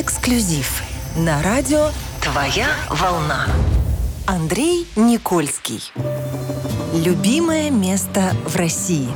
Эксклюзив 0.00 0.84
на 1.16 1.42
радио 1.42 1.88
«Твоя 2.22 2.68
волна». 2.88 3.48
Андрей 4.26 4.86
Никольский. 4.94 5.92
Любимое 6.94 7.72
место 7.72 8.30
в 8.46 8.54
России. 8.54 9.08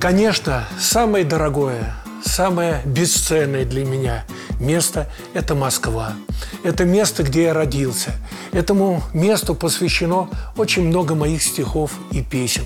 Конечно, 0.00 0.64
самое 0.80 1.26
дорогое, 1.26 1.94
самое 2.24 2.80
бесценное 2.86 3.66
для 3.66 3.84
меня 3.84 4.24
место– 4.58 5.10
это 5.34 5.54
Москва. 5.54 6.14
Это 6.62 6.86
место, 6.86 7.24
где 7.24 7.42
я 7.42 7.52
родился. 7.52 8.12
Этому 8.52 9.02
месту 9.12 9.54
посвящено 9.54 10.30
очень 10.56 10.86
много 10.86 11.14
моих 11.14 11.42
стихов 11.42 11.90
и 12.10 12.22
песен. 12.22 12.64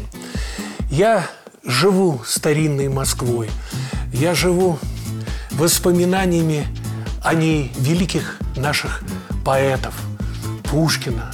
Я 0.88 1.26
живу 1.64 2.20
старинной 2.24 2.86
Москвой. 2.86 3.50
Я 4.12 4.36
живу 4.36 4.78
воспоминаниями 5.58 6.66
о 7.22 7.34
ней 7.34 7.72
великих 7.76 8.38
наших 8.56 9.02
поэтов 9.44 9.92
Пушкина, 10.62 11.32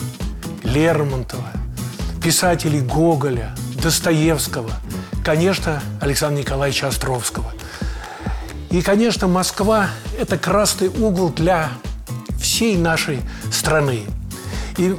Лермонтова, 0.63 1.51
писателей 2.23 2.81
Гоголя, 2.81 3.55
Достоевского, 3.83 4.71
конечно, 5.23 5.83
Александра 6.01 6.41
Николаевича 6.41 6.89
Островского. 6.89 7.53
И, 8.71 8.81
конечно, 8.81 9.29
Москва– 9.29 9.89
это 10.19 10.39
красный 10.39 10.89
угол 10.89 11.29
для 11.29 11.69
всей 12.41 12.79
нашей 12.79 13.21
страны. 13.53 14.05
И 14.79 14.97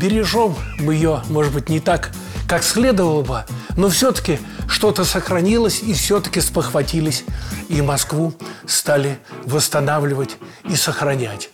бережем 0.00 0.56
мы 0.78 0.94
ее, 0.94 1.22
может 1.28 1.52
быть, 1.52 1.68
не 1.68 1.80
так, 1.80 2.12
как 2.48 2.62
следовало 2.64 3.22
бы, 3.22 3.44
но 3.76 3.90
все-таки 3.90 4.40
что-то 4.66 5.04
сохранилось, 5.04 5.82
и 5.82 5.92
все-таки 5.92 6.40
спохватились, 6.40 7.24
и 7.68 7.82
Москву 7.82 8.32
стали 8.66 9.18
восстанавливать 9.44 10.38
и 10.64 10.74
сохранять. 10.74 11.50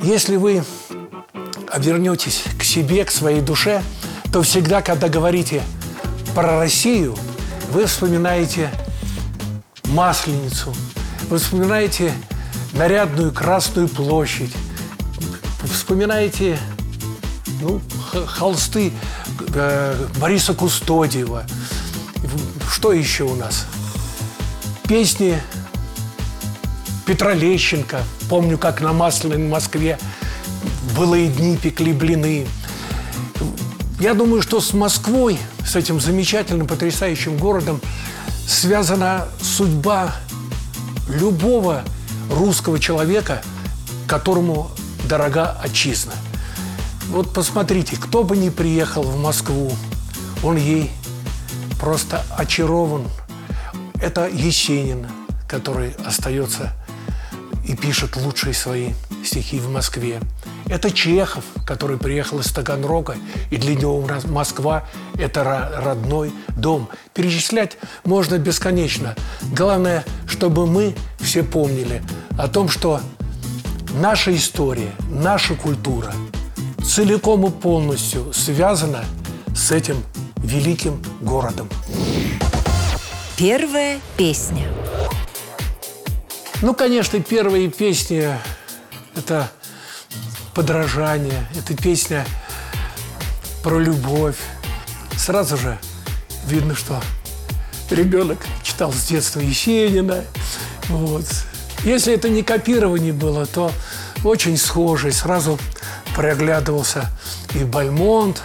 Если 0.00 0.36
вы 0.36 0.64
вернетесь 1.76 2.44
к 2.58 2.64
себе, 2.64 3.04
к 3.04 3.10
своей 3.10 3.42
душе, 3.42 3.82
то 4.32 4.42
всегда, 4.42 4.80
когда 4.80 5.08
говорите 5.08 5.62
про 6.34 6.58
Россию, 6.58 7.14
вы 7.70 7.84
вспоминаете 7.84 8.70
Масленицу, 9.84 10.74
вы 11.28 11.36
вспоминаете 11.36 12.14
нарядную 12.72 13.30
Красную 13.30 13.88
площадь, 13.88 14.54
вспоминаете 15.64 16.58
ну, 17.60 17.80
холсты 18.26 18.92
Бориса 20.18 20.54
Кустодиева. 20.54 21.44
Что 22.70 22.92
еще 22.92 23.24
у 23.24 23.34
нас? 23.34 23.66
Песни 24.88 25.40
Петра 27.06 27.34
Лещенко. 27.34 28.02
Помню, 28.28 28.58
как 28.58 28.80
на 28.80 28.92
Масляной 28.92 29.38
Москве 29.38 29.98
было 30.96 31.16
и 31.16 31.28
дни 31.28 31.56
пекли 31.56 31.92
блины. 31.92 32.46
Я 33.98 34.14
думаю, 34.14 34.42
что 34.42 34.60
с 34.60 34.72
Москвой, 34.72 35.38
с 35.66 35.76
этим 35.76 36.00
замечательным, 36.00 36.66
потрясающим 36.66 37.36
городом, 37.36 37.80
связана 38.46 39.28
судьба 39.42 40.14
любого 41.08 41.82
русского 42.30 42.78
человека, 42.78 43.42
которому 44.06 44.70
дорога 45.04 45.58
отчизна. 45.62 46.12
Вот 47.10 47.32
посмотрите, 47.32 47.96
кто 47.96 48.22
бы 48.22 48.36
ни 48.36 48.50
приехал 48.50 49.02
в 49.02 49.20
Москву, 49.20 49.72
он 50.44 50.56
ей 50.56 50.92
просто 51.80 52.24
очарован. 52.36 53.08
Это 54.00 54.28
Есенин, 54.28 55.08
который 55.48 55.90
остается 56.06 56.72
и 57.66 57.74
пишет 57.74 58.14
лучшие 58.14 58.54
свои 58.54 58.90
стихи 59.24 59.58
в 59.58 59.68
Москве. 59.68 60.20
Это 60.66 60.92
Чехов, 60.92 61.42
который 61.66 61.98
приехал 61.98 62.38
из 62.38 62.52
Таганрога, 62.52 63.16
и 63.50 63.56
для 63.56 63.74
него 63.74 64.08
Москва– 64.26 64.84
это 65.18 65.72
родной 65.78 66.32
дом. 66.56 66.88
Перечислять 67.12 67.76
можно 68.04 68.38
бесконечно. 68.38 69.16
Главное, 69.52 70.04
чтобы 70.28 70.64
мы 70.68 70.94
все 71.18 71.42
помнили 71.42 72.04
о 72.38 72.46
том, 72.46 72.68
что 72.68 73.00
наша 73.94 74.32
история, 74.34 74.92
наша 75.10 75.56
культура 75.56 76.14
целиком 76.84 77.46
и 77.46 77.50
полностью 77.50 78.32
связана 78.32 79.04
с 79.54 79.72
этим 79.72 80.02
великим 80.36 81.02
городом. 81.20 81.68
Первая 83.36 84.00
песня. 84.16 84.66
Ну, 86.62 86.74
конечно, 86.74 87.20
первые 87.20 87.68
песни– 87.70 88.28
это 89.16 89.50
подражание, 90.54 91.46
это 91.58 91.74
песня 91.74 92.26
про 93.62 93.78
любовь. 93.78 94.36
Сразу 95.16 95.56
же 95.56 95.78
видно, 96.46 96.74
что 96.74 97.00
ребенок 97.90 98.38
читал 98.62 98.92
с 98.92 99.04
детства 99.06 99.40
Есенина. 99.40 100.24
Вот. 100.88 101.24
Если 101.84 102.12
это 102.12 102.28
не 102.28 102.42
копирование 102.42 103.12
было, 103.12 103.46
то 103.46 103.72
очень 104.24 104.56
схожий. 104.56 105.12
Сразу 105.12 105.58
проглядывался 106.20 107.08
и 107.54 107.64
Бальмонт, 107.64 108.42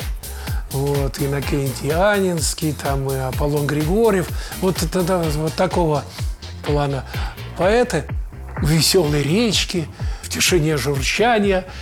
вот, 0.72 1.20
Иннокентий 1.20 1.92
Анинский, 1.92 2.72
там, 2.72 3.12
и 3.12 3.18
Аполлон 3.18 3.68
Григорьев. 3.68 4.30
Вот, 4.62 4.82
это, 4.82 5.02
вот 5.36 5.54
такого 5.56 6.06
плана 6.66 7.04
поэты. 7.58 8.06
Веселые 8.62 9.24
речки, 9.24 9.90
в 10.22 10.30
тишине 10.30 10.78
журчания– 10.78 11.66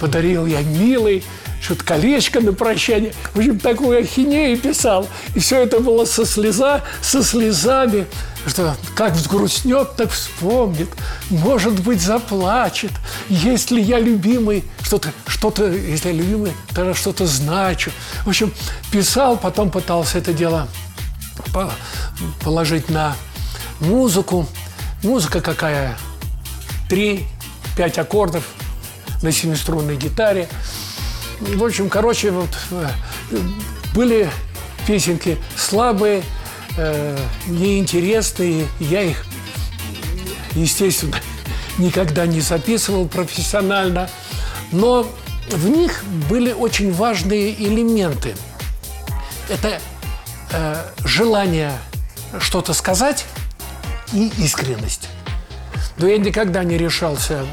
подарил 0.00 0.46
я 0.46 0.62
милый, 0.62 1.22
что-то 1.60 1.84
колечко 1.84 2.40
на 2.40 2.52
прощание. 2.52 3.12
В 3.34 3.38
общем, 3.38 3.60
такую 3.60 4.00
ахинею 4.00 4.58
писал. 4.58 5.06
И 5.36 5.38
все 5.38 5.62
это 5.62 5.78
было 5.78 6.06
со 6.06 6.24
слеза, 6.24 6.82
со 7.02 7.22
слезами, 7.22 8.06
что 8.46 8.76
как 8.94 9.14
взгрустнет, 9.14 9.96
так 9.96 10.10
вспомнит, 10.10 10.88
может 11.28 11.80
быть, 11.80 12.00
заплачет. 12.00 12.92
Если 13.28 13.80
я 13.80 13.98
любимый, 13.98 14.64
что-то, 14.82 15.12
что-то, 15.26 15.66
если 15.70 16.08
я 16.08 16.14
любимый, 16.14 16.52
тогда 16.74 16.94
что-то 16.94 17.26
значу. 17.26 17.90
В 18.24 18.28
общем, 18.28 18.52
писал, 18.90 19.36
потом 19.36 19.70
пытался 19.70 20.18
это 20.18 20.32
дело 20.32 20.68
положить 22.42 22.88
на 22.88 23.16
музыку. 23.80 24.46
Музыка 25.02 25.40
какая? 25.40 25.96
Три, 26.88 27.26
пять 27.76 27.98
аккордов– 27.98 28.44
на 29.22 29.32
семиструнной 29.32 29.96
гитаре. 29.96 30.48
В 31.40 31.64
общем, 31.64 31.88
короче, 31.88 32.30
вот 32.30 32.50
э, 32.70 32.88
были 33.94 34.30
песенки 34.86 35.38
слабые, 35.56 36.22
э, 36.76 37.18
неинтересные. 37.46 38.66
Я 38.78 39.02
их, 39.02 39.24
естественно, 40.52 41.16
никогда 41.78 42.26
не 42.26 42.40
записывал 42.40 43.06
профессионально. 43.08 44.08
Но 44.72 45.06
в 45.48 45.68
них 45.68 46.04
были 46.28 46.52
очень 46.52 46.92
важные 46.92 47.52
элементы. 47.54 48.34
Это 49.48 49.80
э, 50.52 50.84
желание 51.04 51.72
что-то 52.38 52.72
сказать 52.72 53.24
и 54.12 54.30
искренность. 54.38 55.08
Но 55.96 56.06
я 56.06 56.18
никогда 56.18 56.64
не 56.64 56.78
решался 56.78 57.44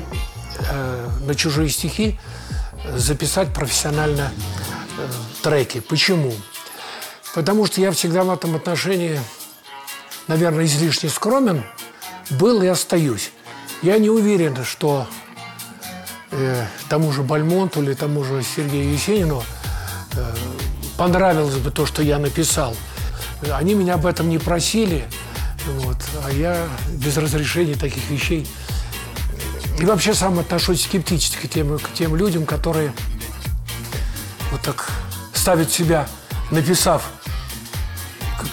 э, 0.59 1.09
на 1.21 1.35
чужие 1.35 1.69
стихи 1.69 2.19
записать 2.95 3.53
профессионально 3.53 4.31
э, 4.97 5.07
треки. 5.43 5.79
Почему? 5.79 6.33
Потому 7.33 7.65
что 7.65 7.81
я 7.81 7.91
всегда 7.91 8.23
в 8.23 8.31
этом 8.31 8.55
отношении, 8.55 9.19
наверное, 10.27 10.65
излишне 10.65 11.09
скромен 11.09 11.63
был 12.31 12.61
и 12.61 12.67
остаюсь. 12.67 13.31
Я 13.81 13.99
не 13.99 14.09
уверен, 14.09 14.63
что 14.63 15.07
э, 16.31 16.65
тому 16.89 17.11
же 17.11 17.21
Бальмонту 17.21 17.83
или 17.83 17.93
тому 17.93 18.23
же 18.23 18.43
Сергею 18.43 18.91
Есенину 18.91 19.43
э, 20.13 20.35
понравилось 20.97 21.55
бы 21.55 21.71
то, 21.71 21.85
что 21.85 22.01
я 22.01 22.17
написал. 22.17 22.75
Они 23.51 23.75
меня 23.75 23.95
об 23.95 24.05
этом 24.07 24.29
не 24.29 24.39
просили, 24.39 25.05
вот, 25.67 25.97
а 26.25 26.31
я 26.31 26.67
без 26.89 27.17
разрешения 27.17 27.75
таких 27.75 28.09
вещей 28.09 28.47
и 29.79 29.85
вообще 29.85 30.13
сам 30.13 30.39
отношусь 30.39 30.83
скептически 30.83 31.47
к 31.47 31.49
тем, 31.49 31.77
к 31.77 31.93
тем 31.93 32.15
людям, 32.15 32.45
которые 32.45 32.93
вот 34.51 34.61
так 34.61 34.89
ставят 35.33 35.71
себя, 35.71 36.07
написав 36.51 37.09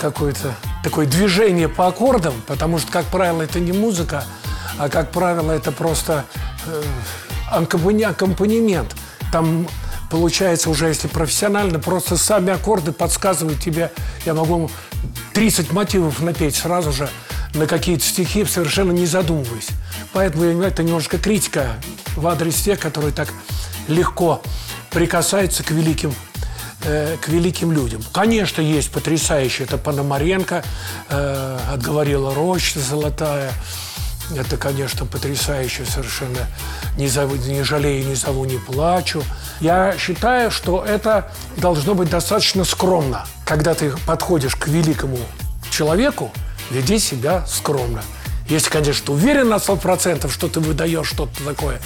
какое-то 0.01 0.55
такое 0.83 1.07
движение 1.07 1.69
по 1.69 1.87
аккордам, 1.87 2.35
потому 2.47 2.79
что, 2.79 2.91
как 2.91 3.07
правило, 3.07 3.43
это 3.43 3.61
не 3.61 3.73
музыка, 3.73 4.25
а, 4.79 4.89
как 4.89 5.11
правило, 5.13 5.53
это 5.53 5.73
просто 5.73 6.25
э, 6.67 6.83
аккомпанемент. 7.51 8.95
Там 9.33 9.69
получается 10.11 10.71
уже, 10.71 10.89
если 10.89 11.09
профессионально, 11.09 11.79
просто 11.79 12.17
сами 12.17 12.53
аккорды 12.53 12.93
подсказывают 12.93 13.61
тебе. 13.61 13.91
Я 14.27 14.35
могу 14.35 14.71
30 15.33 15.73
мотивов 15.73 16.21
напеть 16.21 16.57
сразу 16.57 16.93
же 16.93 17.09
на 17.55 17.67
какие-то 17.67 18.05
стихи, 18.05 18.45
совершенно 18.45 18.93
не 18.93 19.07
задумываясь. 19.07 19.69
Поэтому 20.13 20.45
это 20.63 20.83
немножко 20.83 21.19
критика 21.19 21.77
в 22.17 22.27
адрес 22.27 22.57
тех, 22.57 22.81
которые 22.81 23.13
так 23.13 23.33
легко 23.89 24.43
прикасаются 24.91 25.63
к 25.63 25.71
великим 25.71 26.15
э, 26.85 27.17
к 27.21 27.29
великим 27.29 27.73
людям. 27.73 28.03
Конечно, 28.13 28.61
есть 28.61 28.91
потрясающие. 28.91 29.67
Это 29.67 29.79
Пономаренко, 29.79 30.65
э, 31.09 31.59
отговорила 31.73 32.35
роща 32.35 32.81
золотая. 32.81 33.53
Это, 34.35 34.57
конечно, 34.57 35.05
потрясающе 35.05 35.85
совершенно. 35.85 36.49
Не, 36.97 37.09
зову, 37.09 37.37
не 37.37 37.63
жалею, 37.63 38.07
не 38.07 38.15
зову, 38.15 38.45
не 38.45 38.59
плачу. 38.59 39.23
Я 39.61 39.95
считаю, 39.99 40.51
что 40.51 40.85
это 40.85 41.31
должно 41.57 41.95
быть 41.95 42.09
достаточно 42.09 42.65
скромно. 42.65 43.27
Когда 43.45 43.75
ты 43.75 43.93
подходишь 44.07 44.57
к 44.57 44.67
великому 44.69 45.19
человеку, 45.71 46.33
веди 46.71 46.99
себя 46.99 47.47
скромно. 47.47 48.03
Если, 48.49 48.71
конечно, 48.71 49.13
уверен 49.13 49.49
на 49.49 49.57
100%, 49.57 50.31
что 50.31 50.49
ты 50.49 50.61
выдаешь 50.61 51.09
что-то 51.09 51.45
такое, 51.45 51.81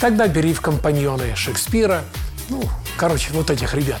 тогда 0.00 0.26
бери 0.28 0.52
в 0.52 0.60
компаньоны 0.60 1.34
Шекспира, 1.36 2.02
ну, 2.48 2.62
короче, 2.96 3.30
вот 3.32 3.50
этих 3.50 3.74
ребят. 3.74 4.00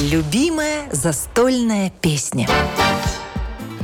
Любимая 0.00 0.88
застольная 0.92 1.92
песня. 2.00 2.48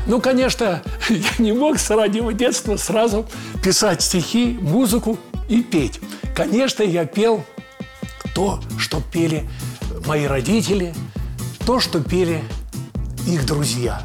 Ну, 0.06 0.20
конечно, 0.20 0.82
я 1.08 1.30
не 1.38 1.52
мог 1.52 1.78
с 1.78 1.90
раннего 1.90 2.32
детства 2.32 2.76
сразу 2.76 3.26
писать 3.62 4.02
стихи, 4.02 4.56
музыку 4.60 5.18
и 5.48 5.62
петь. 5.62 6.00
Конечно, 6.34 6.82
я 6.82 7.04
пел 7.04 7.44
то, 8.34 8.60
что 8.78 9.00
пели 9.00 9.48
мои 10.06 10.26
родители, 10.26 10.94
то, 11.66 11.80
что 11.80 12.00
пели 12.00 12.42
их 13.26 13.44
друзья. 13.44 14.04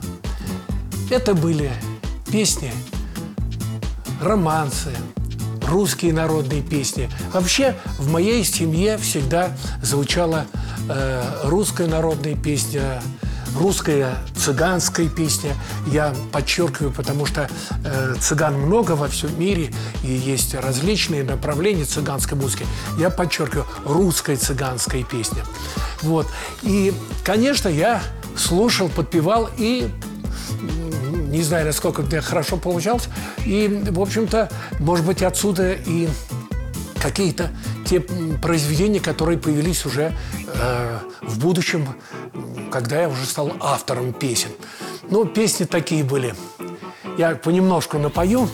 Это 1.09 1.33
были 1.33 1.71
песни, 2.31 2.71
романсы, 4.21 4.92
русские 5.71 6.13
народные 6.13 6.62
песни. 6.62 7.09
Вообще 7.33 7.75
в 7.97 8.12
моей 8.12 8.44
семье 8.44 8.97
всегда 8.97 9.51
звучала 9.81 10.45
э, 10.89 11.23
русская 11.45 11.88
народная 11.88 12.35
песня, 12.35 13.01
русская 13.57 14.15
цыганская 14.35 15.07
песня. 15.07 15.56
Я 15.88 16.13
подчеркиваю, 16.31 16.91
потому 16.91 17.25
что 17.25 17.50
э, 17.83 18.15
цыган 18.19 18.59
много 18.59 18.91
во 18.91 19.07
всем 19.07 19.39
мире, 19.39 19.73
и 20.03 20.12
есть 20.12 20.53
различные 20.56 21.23
направления 21.23 21.85
цыганской 21.85 22.38
музыки. 22.38 22.65
Я 22.97 23.09
подчеркиваю, 23.09 23.65
русская 23.85 24.35
цыганская 24.35 25.03
песня. 25.03 25.44
Вот. 26.01 26.27
И, 26.63 26.94
конечно, 27.23 27.69
я 27.69 28.01
слушал, 28.35 28.89
подпевал 28.89 29.50
и 29.57 29.89
не 31.31 31.44
знаю, 31.44 31.66
насколько 31.66 32.01
это 32.01 32.22
хорошо 32.22 32.57
получалось. 32.57 33.07
И, 33.45 33.68
в 33.89 34.00
общем-то, 34.00 34.50
может 34.80 35.06
быть, 35.06 35.24
отсюда 35.24 35.74
и 35.74 36.07
какие-то 37.01 37.50
те 37.86 38.00
произведения, 38.00 39.00
которые 39.00 39.38
появились 39.38 39.86
уже 39.86 40.13
э, 40.54 41.00
в 41.22 41.39
будущем, 41.39 41.88
когда 42.72 43.01
я 43.01 43.10
уже 43.10 43.25
стал 43.25 43.51
автором 43.60 44.13
песен. 44.13 44.50
Ну, 45.10 45.25
песни 45.25 45.66
такие 45.66 46.04
были. 46.04 46.36
Я 47.18 47.36
понемножку 47.36 47.98
напою. 47.98 48.48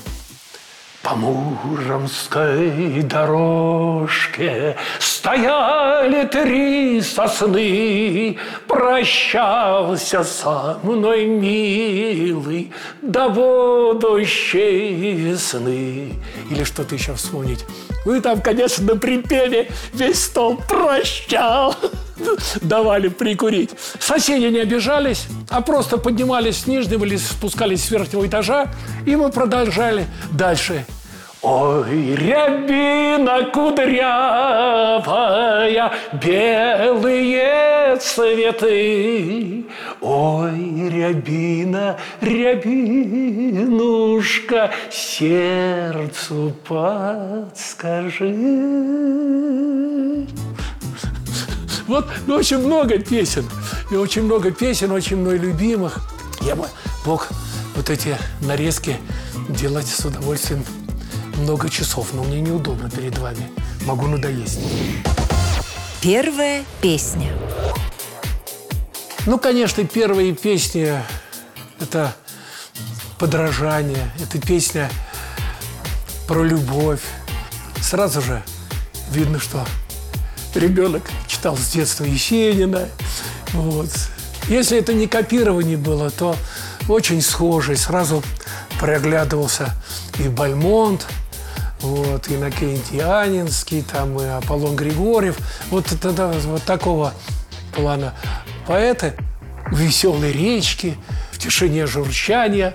По 1.07 1.15
Муромской 1.15 3.01
дорожке 3.01 4.75
стояли 4.99 6.25
три 6.25 7.01
сосны, 7.01 8.37
Прощался 8.67 10.25
со 10.25 10.77
мной, 10.83 11.25
милый, 11.25 12.73
до 13.01 13.29
будущей 13.29 15.13
весны. 15.13 16.11
Или 16.51 16.65
что-то 16.65 16.95
еще 16.95 17.13
вспомнить. 17.13 17.63
Ну 18.05 18.15
и 18.15 18.19
там, 18.19 18.41
конечно, 18.41 18.83
на 18.83 18.99
припеве 18.99 19.71
весь 19.93 20.25
стол 20.25 20.57
прощал. 20.67 21.73
Давали 22.59 23.07
прикурить. 23.07 23.69
Соседи 23.99 24.47
не 24.47 24.59
обижались, 24.59 25.27
а 25.49 25.61
просто 25.61 25.97
поднимались 25.97 26.63
с 26.63 26.67
нижнего 26.67 27.05
или 27.05 27.15
спускались 27.15 27.85
с 27.85 27.91
верхнего 27.91 28.27
этажа, 28.27 28.67
и 29.05 29.15
мы 29.15 29.31
продолжали 29.31 30.05
дальше 30.31 30.85
Ой, 31.49 32.13
рябина 32.15 33.45
кудрявая, 33.53 33.93
белые 36.11 37.95
цветы. 38.01 39.63
Ой, 40.01 40.89
рябина, 40.89 41.97
рябинушка, 42.19 43.61
сердцу 44.91 46.53
подскажи. 46.67 48.25
Вот 51.87 52.07
ну, 52.25 52.35
очень 52.35 52.57
много 52.57 52.99
песен. 52.99 53.45
И 53.89 53.95
очень 53.95 54.23
много 54.23 54.51
песен, 54.51 54.91
очень 54.91 55.15
много 55.15 55.37
любимых. 55.37 56.01
Я 56.41 56.57
бы 56.57 56.65
мог 57.05 57.29
вот 57.73 57.89
эти 57.89 58.17
нарезки 58.41 58.97
делать 59.47 59.87
с 59.87 60.03
удовольствием 60.03 60.65
много 61.37 61.69
часов, 61.69 62.13
но 62.13 62.23
мне 62.23 62.41
неудобно 62.41 62.89
перед 62.89 63.17
вами. 63.17 63.49
Могу 63.85 64.07
надоесть. 64.07 64.59
Первая 66.01 66.63
песня. 66.81 67.31
Ну, 69.25 69.37
конечно, 69.37 69.83
первые 69.83 70.33
песни– 70.33 70.93
это 71.79 72.15
подражание, 73.17 74.11
это 74.21 74.39
песня 74.39 74.89
про 76.27 76.43
любовь. 76.43 77.01
Сразу 77.81 78.21
же 78.21 78.41
видно, 79.11 79.39
что 79.39 79.65
ребенок 80.55 81.03
читал 81.27 81.57
с 81.57 81.69
детства 81.69 82.03
Есенина. 82.03 82.87
Вот. 83.53 83.89
Если 84.47 84.77
это 84.77 84.93
не 84.93 85.07
копирование 85.07 85.77
было, 85.77 86.09
то 86.09 86.35
очень 86.87 87.21
схожий. 87.21 87.75
Сразу 87.75 88.23
проглядывался 88.79 89.75
и 90.19 90.29
Бальмонт, 90.29 91.05
вот, 91.81 92.29
Иннокентий 92.29 93.01
Анинский, 93.01 93.81
там 93.81 94.19
и 94.19 94.25
Аполлон 94.25 94.75
Григорьев. 94.75 95.37
Вот, 95.69 95.85
тогда 96.01 96.27
вот 96.27 96.63
такого 96.63 97.13
плана 97.75 98.13
поэты 98.65 99.13
веселой 99.71 100.31
речки, 100.31 100.97
в 101.31 101.39
тишине 101.39 101.85
журчания, 101.85 102.73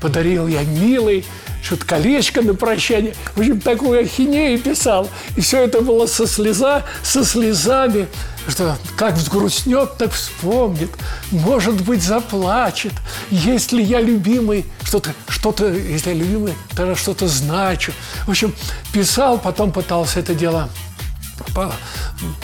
подарил 0.00 0.46
я 0.48 0.62
милый, 0.62 1.24
что-то 1.62 1.86
колечко 1.86 2.42
на 2.42 2.54
прощание. 2.54 3.14
В 3.34 3.38
общем, 3.38 3.60
такую 3.60 4.00
ахинею 4.00 4.58
писал. 4.58 5.08
И 5.36 5.40
все 5.40 5.64
это 5.64 5.80
было 5.80 6.06
со 6.06 6.26
слеза, 6.26 6.84
со 7.02 7.24
слезами 7.24 8.08
что 8.48 8.76
как 8.96 9.14
взгрустнет, 9.14 9.96
так 9.96 10.12
вспомнит, 10.12 10.90
может 11.30 11.80
быть, 11.82 12.02
заплачет. 12.02 12.92
Если 13.30 13.82
я 13.82 14.00
любимый, 14.00 14.66
что-то, 14.82 15.14
что-то, 15.28 15.72
если 15.72 16.10
я 16.10 16.16
любимый, 16.16 16.54
тогда 16.76 16.94
что-то 16.94 17.26
значу. 17.28 17.92
В 18.26 18.30
общем, 18.30 18.54
писал, 18.92 19.38
потом 19.38 19.72
пытался 19.72 20.20
это 20.20 20.34
дело 20.34 20.68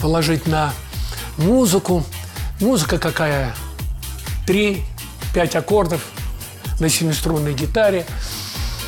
положить 0.00 0.47
на 0.47 0.73
музыку. 1.37 2.04
Музыка 2.61 2.99
какая? 2.99 3.54
Три, 4.47 4.85
пять 5.35 5.54
аккордов 5.54 6.02
на 6.80 6.88
семиструнной 6.88 7.54
гитаре. 7.54 8.07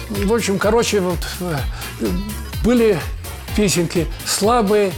В 0.08 0.32
общем, 0.32 0.58
короче, 0.58 1.00
вот 1.00 1.18
э, 1.40 1.58
были 2.64 2.98
песенки 3.56 4.06
слабые, 4.26 4.92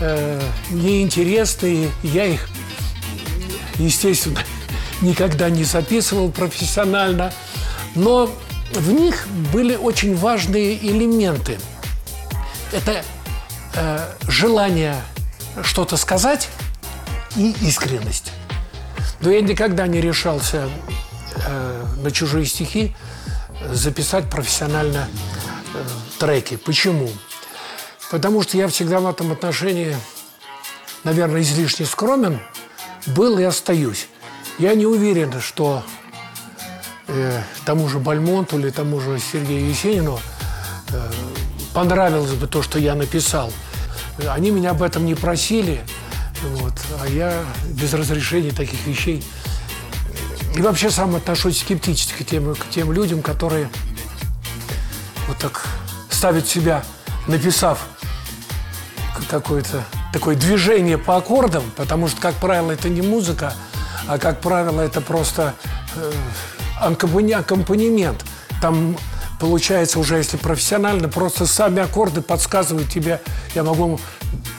э, 0.00 0.40
неинтересные. 0.70 1.90
Я 2.02 2.26
их, 2.26 2.48
естественно, 3.76 4.40
никогда 5.00 5.50
не 5.50 5.64
записывал 5.64 6.30
профессионально. 6.30 7.32
Но 7.94 8.30
в 8.72 8.92
них 8.92 9.26
были 9.52 9.76
очень 9.76 10.16
важные 10.16 10.76
элементы. 10.78 11.58
Это 12.72 13.04
э, 13.74 14.14
желание 14.28 14.96
что-то 15.62 15.96
сказать 15.96 16.48
и 17.36 17.54
искренность. 17.62 18.32
Но 19.20 19.30
я 19.30 19.40
никогда 19.40 19.86
не 19.86 20.00
решался 20.00 20.68
э, 21.46 21.84
на 22.02 22.10
чужие 22.10 22.44
стихи 22.46 22.94
записать 23.72 24.28
профессионально 24.28 25.08
э, 25.74 25.84
треки. 26.18 26.56
Почему? 26.56 27.08
Потому 28.10 28.42
что 28.42 28.56
я 28.56 28.68
всегда 28.68 29.00
в 29.00 29.06
этом 29.06 29.32
отношении, 29.32 29.96
наверное, 31.04 31.42
излишне 31.42 31.86
скромен 31.86 32.40
был 33.06 33.38
и 33.38 33.42
остаюсь. 33.42 34.08
Я 34.58 34.74
не 34.74 34.86
уверен, 34.86 35.40
что 35.40 35.82
э, 37.08 37.42
тому 37.64 37.88
же 37.88 37.98
Бальмонту 37.98 38.58
или 38.58 38.70
тому 38.70 39.00
же 39.00 39.18
Сергею 39.18 39.68
Есенину 39.68 40.20
э, 40.88 41.12
понравилось 41.74 42.32
бы 42.32 42.46
то, 42.46 42.62
что 42.62 42.78
я 42.78 42.94
написал. 42.94 43.52
Они 44.28 44.50
меня 44.50 44.70
об 44.70 44.82
этом 44.82 45.04
не 45.04 45.14
просили, 45.14 45.82
вот, 46.42 46.72
а 47.02 47.08
я 47.08 47.44
без 47.68 47.92
разрешения 47.92 48.50
таких 48.50 48.86
вещей 48.86 49.22
И 50.54 50.60
вообще 50.60 50.90
сам 50.90 51.16
отношусь 51.16 51.60
скептически 51.60 52.22
к 52.22 52.26
тем, 52.26 52.54
к 52.54 52.68
тем 52.70 52.92
людям, 52.92 53.20
которые 53.20 53.68
вот 55.28 55.36
так 55.38 55.66
ставят 56.10 56.46
себя, 56.46 56.82
написав 57.26 57.86
какое-то 59.28 59.84
такое 60.12 60.36
движение 60.36 60.98
по 60.98 61.16
аккордам, 61.16 61.64
потому 61.76 62.08
что, 62.08 62.20
как 62.20 62.34
правило, 62.34 62.72
это 62.72 62.88
не 62.88 63.02
музыка, 63.02 63.54
а, 64.08 64.18
как 64.18 64.40
правило, 64.40 64.80
это 64.80 65.00
просто 65.00 65.54
э, 65.96 66.12
аккомпанемент. 66.80 68.24
Там 68.60 68.96
получается 69.40 69.98
уже, 69.98 70.16
если 70.16 70.36
профессионально, 70.36 71.08
просто 71.08 71.46
сами 71.46 71.82
аккорды 71.82 72.22
подсказывают 72.22 72.88
тебе. 72.88 73.20
Я 73.54 73.64
могу 73.64 74.00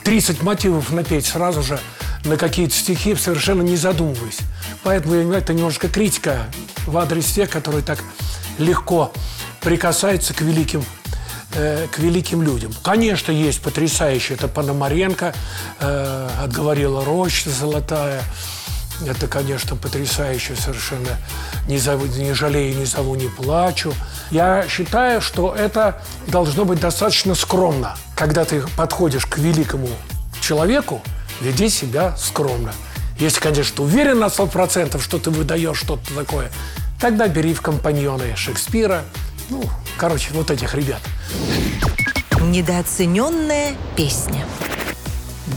30 0.04 0.44
мотивов 0.44 0.92
напеть 0.92 1.26
сразу 1.26 1.64
же 1.64 1.80
на 2.26 2.38
какие-то 2.38 2.74
стихи, 2.74 3.16
совершенно 3.16 3.62
не 3.62 3.78
задумываясь. 3.78 4.40
Поэтому 4.84 5.32
это 5.32 5.54
немножко 5.54 5.88
критика 5.88 6.46
в 6.86 6.98
адрес 6.98 7.26
тех, 7.26 7.50
которые 7.50 7.84
так 7.84 8.00
легко 8.58 9.12
прикасаются 9.62 10.34
к 10.34 10.42
великим 10.42 10.84
э, 11.54 11.88
к 11.92 12.00
великим 12.00 12.42
людям. 12.42 12.74
Конечно, 12.84 13.32
есть 13.32 13.62
потрясающие. 13.62 14.38
Это 14.38 14.48
Пономаренко, 14.48 15.34
э, 15.80 16.30
отговорила 16.44 17.04
роща 17.04 17.50
золотая. 17.50 18.22
Это, 19.06 19.28
конечно, 19.28 19.76
потрясающе 19.76 20.56
совершенно. 20.56 21.18
Не, 21.68 21.78
зову, 21.78 22.06
не 22.06 22.34
жалею, 22.34 22.78
не 22.78 22.86
зову, 22.86 23.16
не 23.16 23.28
плачу. 23.28 23.94
Я 24.32 24.66
считаю, 24.68 25.22
что 25.22 25.54
это 25.54 26.02
должно 26.28 26.66
быть 26.66 26.80
достаточно 26.80 27.36
скромно. 27.36 27.96
Когда 28.16 28.44
ты 28.44 28.64
подходишь 28.76 29.26
к 29.26 29.38
великому 29.38 29.90
человеку, 30.42 31.02
веди 31.42 31.70
себя 31.70 32.16
скромно. 32.18 32.74
Если, 33.20 33.40
конечно, 33.40 33.84
уверен 33.84 34.20
на 34.20 34.26
100%, 34.26 35.00
что 35.02 35.20
ты 35.20 35.30
выдаешь 35.30 35.78
что-то 35.78 36.14
такое, 36.14 36.52
тогда 37.00 37.28
бери 37.28 37.54
в 37.54 37.62
компаньоны 37.62 38.36
Шекспира, 38.36 39.04
ну, 39.50 39.64
короче, 39.98 40.30
вот 40.34 40.52
этих 40.52 40.74
ребят. 40.76 41.02
Недооцененная 42.42 43.76
песня. 43.96 44.46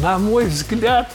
На 0.01 0.19
мой 0.19 0.47
взгляд, 0.47 1.11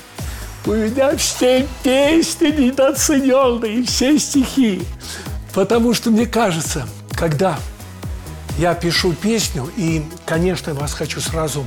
у 0.65 0.72
меня 0.72 1.15
все 1.17 1.67
песни 1.84 2.48
недооцененные, 2.48 3.84
все 3.84 4.20
стихи. 4.20 4.86
Потому 5.53 5.94
что 5.94 6.12
мне 6.12 6.25
кажется, 6.25 6.88
когда 7.12 7.58
я 8.58 8.74
пишу 8.74 9.13
песню, 9.13 9.70
и, 9.77 10.05
конечно, 10.25 10.74
вас 10.74 10.94
хочу 10.94 11.22
сразу 11.22 11.65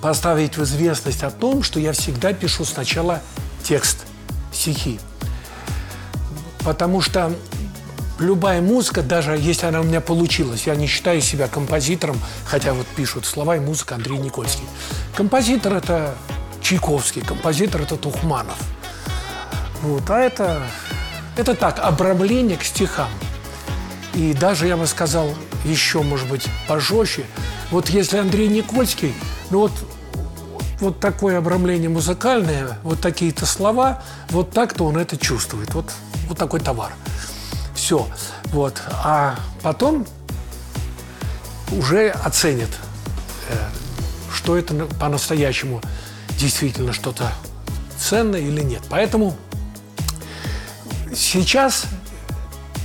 поставить 0.00 0.56
в 0.56 0.64
известность 0.64 1.22
о 1.22 1.30
том, 1.30 1.62
что 1.62 1.78
я 1.80 1.92
всегда 1.92 2.32
пишу 2.32 2.64
сначала 2.64 3.20
текст, 3.62 4.06
стихи. 4.52 4.98
Потому 6.64 7.00
что 7.00 7.32
любая 8.18 8.60
музыка, 8.60 9.02
даже 9.02 9.36
если 9.36 9.66
она 9.66 9.80
у 9.80 9.84
меня 9.84 10.00
получилась, 10.00 10.66
я 10.66 10.74
не 10.74 10.86
считаю 10.86 11.20
себя 11.20 11.48
композитором, 11.48 12.18
хотя 12.44 12.72
вот 12.72 12.86
пишут 12.86 13.26
слова 13.26 13.56
и 13.56 13.60
музыка 13.60 13.94
Андрей 13.94 14.18
Никольский. 14.18 14.64
Композитор– 15.14 15.74
это 15.74 16.14
Чайковский, 16.60 17.22
композитор– 17.22 17.80
это 17.82 17.96
Тухманов. 17.96 18.58
Вот, 19.82 20.08
а 20.10 20.18
это, 20.18 20.62
это 21.36 21.54
так, 21.54 21.78
обрамление 21.78 22.56
к 22.56 22.64
стихам. 22.64 23.08
И 24.14 24.32
даже, 24.32 24.66
я 24.66 24.76
бы 24.76 24.86
сказал, 24.86 25.32
еще, 25.64 26.02
может 26.02 26.28
быть, 26.28 26.48
пожестче. 26.66 27.24
Вот 27.70 27.88
если 27.90 28.18
Андрей 28.18 28.48
Никольский, 28.48 29.14
ну 29.50 29.60
вот, 29.60 29.72
вот 30.80 30.98
такое 30.98 31.38
обрамление 31.38 31.88
музыкальное, 31.88 32.78
вот 32.82 33.00
такие-то 33.00 33.46
слова, 33.46 34.02
вот 34.30 34.50
так-то 34.50 34.84
он 34.84 34.96
это 34.96 35.16
чувствует. 35.16 35.72
Вот, 35.74 35.92
вот 36.28 36.38
такой 36.38 36.60
товар 36.60 36.92
все. 37.88 38.06
Вот. 38.52 38.82
А 39.02 39.38
потом 39.62 40.06
уже 41.72 42.10
оценят, 42.10 42.68
э, 43.48 43.54
что 44.30 44.58
это 44.58 44.74
по-настоящему 45.00 45.80
действительно 46.38 46.92
что-то 46.92 47.32
ценное 47.98 48.40
или 48.40 48.60
нет. 48.60 48.82
Поэтому 48.90 49.34
сейчас 51.16 51.86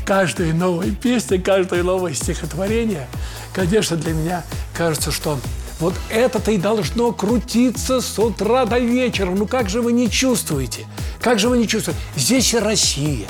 каждая 0.06 0.54
новая 0.54 0.92
песня, 0.92 1.38
каждое 1.42 1.84
новое 1.84 2.14
стихотворение, 2.14 3.10
конечно, 3.54 3.98
для 3.98 4.14
меня 4.14 4.44
кажется, 4.74 5.12
что 5.12 5.38
вот 5.82 5.96
это-то 6.10 6.52
и 6.52 6.58
должно 6.58 7.12
крутиться 7.12 8.00
с 8.00 8.18
утра 8.18 8.64
до 8.66 8.80
вечера. 8.80 9.32
Ну 9.32 9.48
как 9.48 9.70
же 9.70 9.82
вы 9.82 9.92
не 9.92 10.10
чувствуете? 10.10 10.86
Как 11.20 11.40
же 11.40 11.50
вы 11.50 11.58
не 11.58 11.68
чувствуете? 11.68 12.00
Здесь 12.16 12.54
и 12.54 12.60
Россия, 12.60 13.28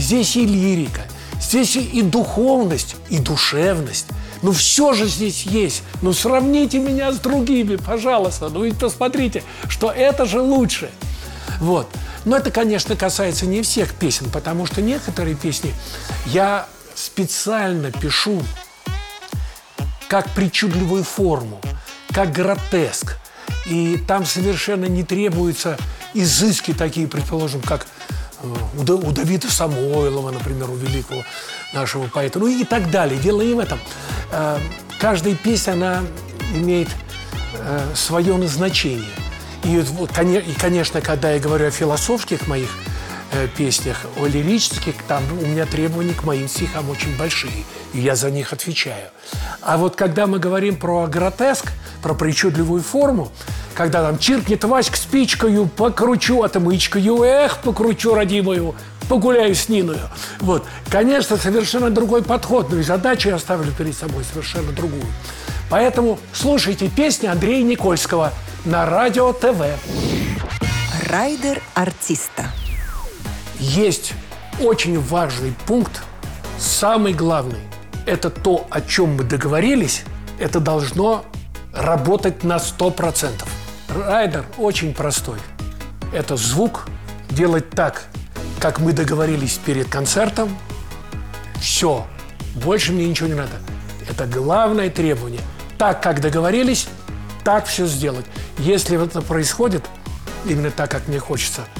здесь 0.00 0.34
и 0.34 0.44
лирика, 0.44 1.02
Здесь 1.42 1.76
и 1.76 2.02
духовность, 2.02 2.96
и 3.10 3.18
душевность. 3.18 4.06
Ну, 4.42 4.52
все 4.52 4.92
же 4.92 5.06
здесь 5.06 5.42
есть. 5.42 5.82
Ну, 6.00 6.12
сравните 6.12 6.78
меня 6.78 7.12
с 7.12 7.18
другими, 7.18 7.76
пожалуйста. 7.76 8.48
Ну, 8.48 8.64
и 8.64 8.72
посмотрите, 8.72 9.42
что 9.68 9.90
это 9.90 10.24
же 10.24 10.40
лучше. 10.40 10.90
Вот. 11.60 11.88
Но 12.24 12.36
это, 12.36 12.50
конечно, 12.50 12.96
касается 12.96 13.46
не 13.46 13.62
всех 13.62 13.94
песен, 13.94 14.30
потому 14.30 14.66
что 14.66 14.80
некоторые 14.80 15.34
песни 15.34 15.74
я 16.26 16.66
специально 16.94 17.90
пишу 17.90 18.42
как 20.08 20.30
причудливую 20.30 21.04
форму, 21.04 21.60
как 22.12 22.32
гротеск. 22.32 23.16
И 23.66 23.96
там 24.08 24.26
совершенно 24.26 24.86
не 24.86 25.04
требуются 25.04 25.76
изыски 26.14 26.72
такие, 26.72 27.06
предположим, 27.06 27.60
как 27.60 27.86
у, 28.42 29.12
Давида 29.12 29.50
Самойлова, 29.50 30.30
например, 30.30 30.70
у 30.70 30.74
великого 30.74 31.22
нашего 31.72 32.06
поэта, 32.06 32.38
ну 32.38 32.46
и 32.46 32.64
так 32.64 32.90
далее. 32.90 33.18
Дело 33.18 33.42
не 33.42 33.54
в 33.54 33.58
этом. 33.58 33.78
Э, 34.30 34.58
каждая 34.98 35.34
песня, 35.34 35.72
она 35.72 36.02
имеет 36.54 36.88
э, 37.54 37.92
свое 37.94 38.36
назначение. 38.36 39.10
И, 39.64 39.78
вот, 39.80 40.10
конечно, 40.12 41.00
когда 41.00 41.32
я 41.32 41.38
говорю 41.38 41.68
о 41.68 41.70
философских 41.70 42.48
моих 42.48 42.70
э, 43.32 43.48
песнях, 43.56 44.06
о 44.16 44.26
лирических, 44.26 44.94
там 45.08 45.22
у 45.40 45.46
меня 45.46 45.66
требования 45.66 46.14
к 46.14 46.24
моим 46.24 46.48
стихам 46.48 46.90
очень 46.90 47.16
большие, 47.16 47.64
и 47.92 48.00
я 48.00 48.14
за 48.14 48.30
них 48.30 48.52
отвечаю. 48.52 49.10
А 49.60 49.76
вот 49.76 49.96
когда 49.96 50.26
мы 50.26 50.38
говорим 50.38 50.76
про 50.76 51.06
гротеск, 51.06 51.72
про 52.02 52.14
причудливую 52.14 52.82
форму, 52.82 53.32
когда 53.74 54.02
там 54.02 54.18
чиркнет 54.18 54.64
Васька 54.64 54.96
спичкою, 54.96 55.66
покручу 55.66 56.42
отмычкою, 56.42 57.22
эх, 57.22 57.58
покручу 57.58 58.14
родимую, 58.14 58.74
погуляю 59.08 59.54
с 59.54 59.68
Ниною. 59.68 60.08
Вот. 60.40 60.64
Конечно, 60.88 61.36
совершенно 61.36 61.90
другой 61.90 62.22
подход, 62.22 62.70
но 62.70 62.78
и 62.78 62.82
задачу 62.82 63.28
я 63.28 63.38
ставлю 63.38 63.72
перед 63.72 63.96
собой 63.96 64.24
совершенно 64.24 64.72
другую. 64.72 65.06
Поэтому 65.70 66.18
слушайте 66.32 66.88
песни 66.88 67.26
Андрея 67.26 67.62
Никольского 67.62 68.32
на 68.64 68.84
Радио 68.84 69.32
ТВ. 69.32 69.62
Райдер 71.08 71.62
артиста. 71.74 72.50
Есть 73.62 74.14
очень 74.60 75.00
важный 75.00 75.54
пункт, 75.66 76.02
самый 76.58 77.12
главный. 77.12 77.60
Это 78.06 78.28
то, 78.28 78.66
о 78.70 78.80
чем 78.80 79.14
мы 79.14 79.22
договорились, 79.22 80.02
это 80.40 80.58
должно 80.58 81.24
работать 81.72 82.42
на 82.42 82.56
100%. 82.56 83.30
Райдер 83.94 84.44
очень 84.58 84.92
простой. 84.92 85.38
Это 86.12 86.36
звук 86.36 86.88
делать 87.30 87.70
так, 87.70 88.02
как 88.58 88.80
мы 88.80 88.92
договорились 88.92 89.60
перед 89.64 89.88
концертом. 89.88 90.58
Все. 91.60 92.04
Больше 92.56 92.90
мне 92.90 93.06
ничего 93.06 93.28
не 93.28 93.34
надо. 93.34 93.54
Это 94.10 94.26
главное 94.26 94.90
требование. 94.90 95.40
Так, 95.78 96.02
как 96.02 96.20
договорились, 96.20 96.88
так 97.44 97.66
все 97.66 97.86
сделать. 97.86 98.26
Если 98.58 99.00
это 99.00 99.22
происходит 99.22 99.84
именно 100.44 100.72
так, 100.72 100.90
как 100.90 101.06
мне 101.06 101.20
хочется– 101.20 101.62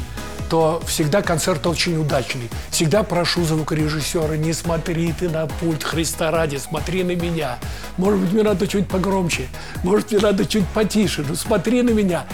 то 0.53 0.83
всегда 0.87 1.23
концерт 1.23 1.67
очень 1.67 1.97
удачный. 1.97 2.51
Всегда 2.69 3.03
прошу 3.05 3.43
звукорежиссера, 3.43 4.37
не 4.37 4.53
смотри 4.53 5.15
ты 5.19 5.31
на 5.31 5.47
пульт 5.47 5.83
Христа 5.83 6.31
ради, 6.31 6.59
смотри 6.59 7.05
на 7.05 7.17
меня. 7.17 7.59
Может 7.97 8.21
быть, 8.21 8.33
мне 8.33 8.43
надо 8.43 8.69
чуть 8.69 8.87
погромче, 8.87 9.49
может, 9.83 10.11
мне 10.11 10.21
надо 10.21 10.45
чуть 10.45 10.67
потише, 10.69 11.25
но 11.27 11.37
смотри 11.37 11.81
на 11.81 11.89
меня. 11.89 12.27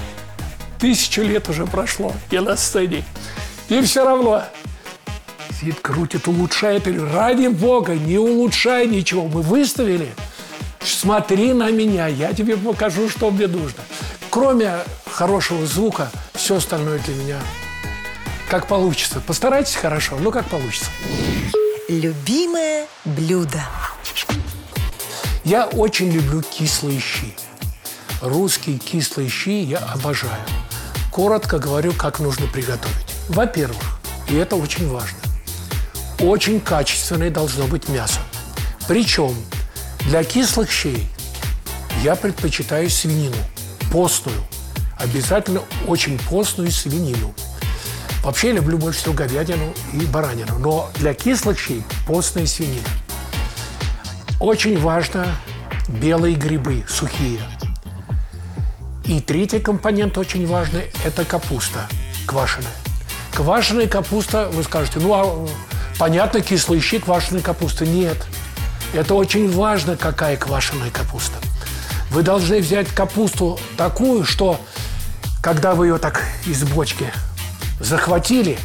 Тысячу 0.80 1.22
лет 1.22 1.48
уже 1.48 1.64
прошло, 1.64 2.12
я 2.32 2.42
на 2.42 2.56
сцене. 2.56 3.04
И 3.68 3.80
все 3.82 4.04
равно 4.04 4.42
сидит, 5.60 5.78
крутит, 5.78 6.26
улучшает. 6.26 6.88
Ради 6.88 7.46
Бога, 7.46 7.94
не 7.94 8.18
улучшай 8.18 8.88
ничего. 8.88 9.28
Мы 9.28 9.42
выставили. 9.42 10.08
Смотри 10.80 11.52
на 11.52 11.70
меня, 11.70 12.08
я 12.08 12.32
тебе 12.32 12.56
покажу, 12.56 13.08
что 13.08 13.30
мне 13.30 13.46
нужно. 13.46 13.84
Кроме 14.28 14.72
хорошего 15.08 15.64
звука, 15.66 16.10
все 16.34 16.56
остальное 16.56 16.98
для 16.98 17.14
меня 17.14 17.36
как 18.48 18.66
получится. 18.66 19.20
Постарайтесь 19.20 19.76
хорошо, 19.76 20.16
но 20.18 20.30
как 20.30 20.46
получится. 20.46 20.90
Любимое 21.88 22.86
блюдо. 23.04 23.62
Я 25.44 25.66
очень 25.66 26.10
люблю 26.10 26.42
кислые 26.42 27.00
щи. 27.00 27.34
Русские 28.20 28.78
кислые 28.78 29.28
щи 29.28 29.62
я 29.62 29.78
обожаю. 29.78 30.42
Коротко 31.12 31.58
говорю, 31.58 31.92
как 31.92 32.20
нужно 32.20 32.46
приготовить. 32.46 33.14
Во-первых, 33.28 34.00
и 34.28 34.34
это 34.36 34.56
очень 34.56 34.88
важно, 34.88 35.18
очень 36.20 36.60
качественное 36.60 37.30
должно 37.30 37.66
быть 37.66 37.88
мясо. 37.88 38.20
Причем 38.86 39.34
для 40.06 40.24
кислых 40.24 40.70
щей 40.70 41.06
я 42.02 42.14
предпочитаю 42.14 42.90
свинину, 42.90 43.36
постную. 43.92 44.42
Обязательно 44.98 45.62
очень 45.86 46.18
постную 46.28 46.70
свинину. 46.70 47.34
Вообще 48.28 48.52
люблю 48.52 48.76
больше 48.76 49.00
всего 49.00 49.14
говядину 49.14 49.72
и 49.94 50.04
баранину. 50.04 50.58
Но 50.58 50.90
для 50.96 51.14
кислых 51.14 51.58
щей 51.58 51.82
свинина. 52.46 52.86
Очень 54.38 54.78
важно 54.78 55.28
белые 55.88 56.34
грибы 56.34 56.84
сухие. 56.86 57.40
И 59.06 59.20
третий 59.20 59.60
компонент 59.60 60.18
очень 60.18 60.46
важный– 60.46 60.92
это 61.06 61.24
капуста 61.24 61.88
квашеная. 62.26 62.68
Квашеная 63.32 63.88
капуста, 63.88 64.50
вы 64.52 64.62
скажете, 64.62 64.98
ну, 65.00 65.14
а, 65.14 65.48
понятно, 65.98 66.42
кислые 66.42 66.82
щи, 66.82 66.98
квашеная 66.98 67.40
капуста. 67.40 67.86
Нет. 67.86 68.18
Это 68.92 69.14
очень 69.14 69.50
важно, 69.50 69.96
какая 69.96 70.36
квашеная 70.36 70.90
капуста. 70.90 71.38
Вы 72.10 72.22
должны 72.22 72.58
взять 72.58 72.88
капусту 72.88 73.58
такую, 73.78 74.26
что 74.26 74.60
когда 75.42 75.74
вы 75.74 75.86
ее 75.86 75.96
так 75.96 76.22
из 76.44 76.62
бочки 76.64 77.10
захватили, 77.80 78.58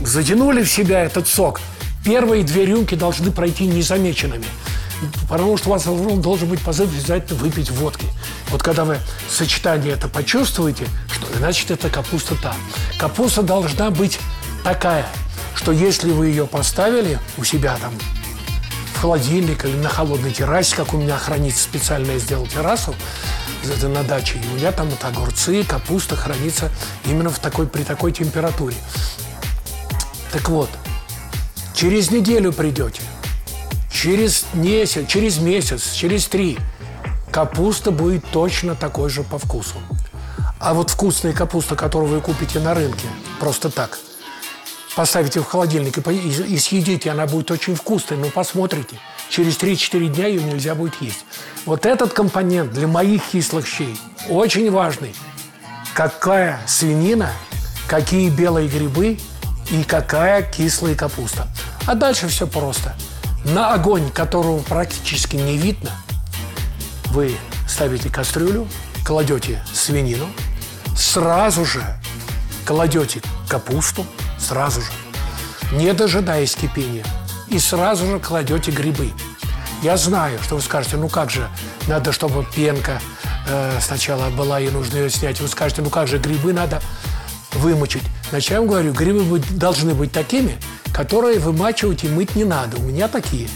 затянули 0.00 0.62
в 0.62 0.70
себя 0.70 1.02
этот 1.02 1.28
сок, 1.28 1.60
первые 2.04 2.44
две 2.44 2.66
рюмки 2.66 2.94
должны 2.94 3.30
пройти 3.30 3.66
незамеченными. 3.66 4.46
Потому 5.28 5.56
что 5.58 5.68
у 5.68 5.72
вас 5.72 5.84
должен 5.84 6.48
быть 6.48 6.60
позыв 6.60 6.88
обязательно 6.90 7.38
выпить 7.38 7.70
водки. 7.70 8.06
Вот 8.50 8.62
когда 8.62 8.84
вы 8.84 8.98
сочетание 9.28 9.92
это 9.92 10.08
почувствуете, 10.08 10.86
что 11.12 11.26
значит 11.36 11.70
это 11.70 11.90
капуста 11.90 12.34
там. 12.36 12.56
Капуста 12.98 13.42
должна 13.42 13.90
быть 13.90 14.18
такая, 14.64 15.06
что 15.54 15.72
если 15.72 16.10
вы 16.10 16.28
ее 16.28 16.46
поставили 16.46 17.18
у 17.36 17.44
себя 17.44 17.76
там 17.80 17.92
холодильник 19.06 19.64
или 19.64 19.76
на 19.76 19.88
холодной 19.88 20.32
террасе, 20.32 20.74
как 20.74 20.92
у 20.92 20.96
меня 20.96 21.16
хранится 21.16 21.62
специально, 21.62 22.10
я 22.10 22.18
сделал 22.18 22.44
террасу 22.48 22.92
это 23.64 23.86
на 23.86 24.02
даче, 24.02 24.38
и 24.38 24.52
у 24.52 24.56
меня 24.56 24.72
там 24.72 24.88
вот 24.88 25.04
огурцы, 25.04 25.62
капуста 25.62 26.16
хранится 26.16 26.70
именно 27.04 27.30
в 27.30 27.38
такой, 27.38 27.68
при 27.68 27.84
такой 27.84 28.10
температуре. 28.10 28.74
Так 30.32 30.48
вот, 30.48 30.68
через 31.72 32.10
неделю 32.10 32.52
придете, 32.52 33.00
через 33.92 34.44
месяц, 34.54 35.06
через 35.06 35.38
месяц, 35.38 35.92
через 35.92 36.26
три 36.26 36.58
капуста 37.30 37.92
будет 37.92 38.24
точно 38.32 38.74
такой 38.74 39.08
же 39.08 39.22
по 39.22 39.38
вкусу. 39.38 39.76
А 40.58 40.74
вот 40.74 40.90
вкусная 40.90 41.32
капуста, 41.32 41.76
которую 41.76 42.10
вы 42.10 42.20
купите 42.20 42.58
на 42.58 42.74
рынке, 42.74 43.06
просто 43.38 43.70
так– 43.70 44.00
поставите 44.96 45.40
в 45.40 45.44
холодильник 45.44 45.98
и, 45.98 46.10
и, 46.10 46.54
и 46.54 46.58
съедите, 46.58 47.10
она 47.10 47.26
будет 47.26 47.50
очень 47.50 47.76
вкусной, 47.76 48.16
но 48.16 48.30
посмотрите, 48.30 48.98
через 49.28 49.58
3-4 49.58 50.08
дня 50.08 50.26
ее 50.26 50.42
нельзя 50.42 50.74
будет 50.74 51.00
есть. 51.00 51.26
Вот 51.66 51.84
этот 51.84 52.14
компонент 52.14 52.72
для 52.72 52.88
моих 52.88 53.22
кислых 53.30 53.68
щей 53.68 53.96
очень 54.28 54.70
важный. 54.70 55.14
Какая 55.94 56.60
свинина, 56.66 57.30
какие 57.86 58.30
белые 58.30 58.68
грибы 58.68 59.18
и 59.70 59.84
какая 59.84 60.42
кислая 60.42 60.94
капуста. 60.94 61.46
А 61.86 61.94
дальше 61.94 62.26
все 62.28 62.46
просто. 62.46 62.96
На 63.44 63.74
огонь, 63.74 64.10
которого 64.10 64.60
практически 64.60 65.36
не 65.36 65.58
видно, 65.58 65.90
вы 67.06 67.36
ставите 67.68 68.08
кастрюлю, 68.08 68.66
кладете 69.04 69.62
свинину, 69.72 70.26
сразу 70.96 71.66
же 71.66 71.84
кладете 72.64 73.20
капусту, 73.48 74.06
сразу 74.38 74.80
же, 74.80 74.90
не 75.72 75.92
дожидаясь 75.92 76.54
кипения, 76.54 77.04
и 77.48 77.58
сразу 77.58 78.06
же 78.06 78.18
кладете 78.18 78.70
грибы. 78.70 79.12
Я 79.82 79.96
знаю, 79.96 80.38
что 80.42 80.56
вы 80.56 80.62
скажете, 80.62 80.96
ну 80.96 81.08
как 81.08 81.30
же, 81.30 81.48
надо, 81.86 82.12
чтобы 82.12 82.44
пенка 82.44 83.00
э, 83.48 83.78
сначала 83.80 84.30
была, 84.30 84.60
и 84.60 84.70
нужно 84.70 84.96
ее 84.96 85.10
снять. 85.10 85.40
Вы 85.40 85.48
скажете, 85.48 85.82
ну 85.82 85.90
как 85.90 86.08
же, 86.08 86.18
грибы 86.18 86.52
надо 86.52 86.80
вымочить. 87.52 88.02
Значит, 88.30 88.50
я 88.50 88.58
вам 88.60 88.68
говорю, 88.68 88.92
грибы 88.92 89.22
быть, 89.22 89.58
должны 89.58 89.94
быть 89.94 90.12
такими, 90.12 90.58
которые 90.92 91.38
вымачивать 91.38 92.04
и 92.04 92.08
мыть 92.08 92.34
не 92.34 92.44
надо. 92.44 92.78
У 92.78 92.82
меня 92.82 93.08
такие. 93.08 93.48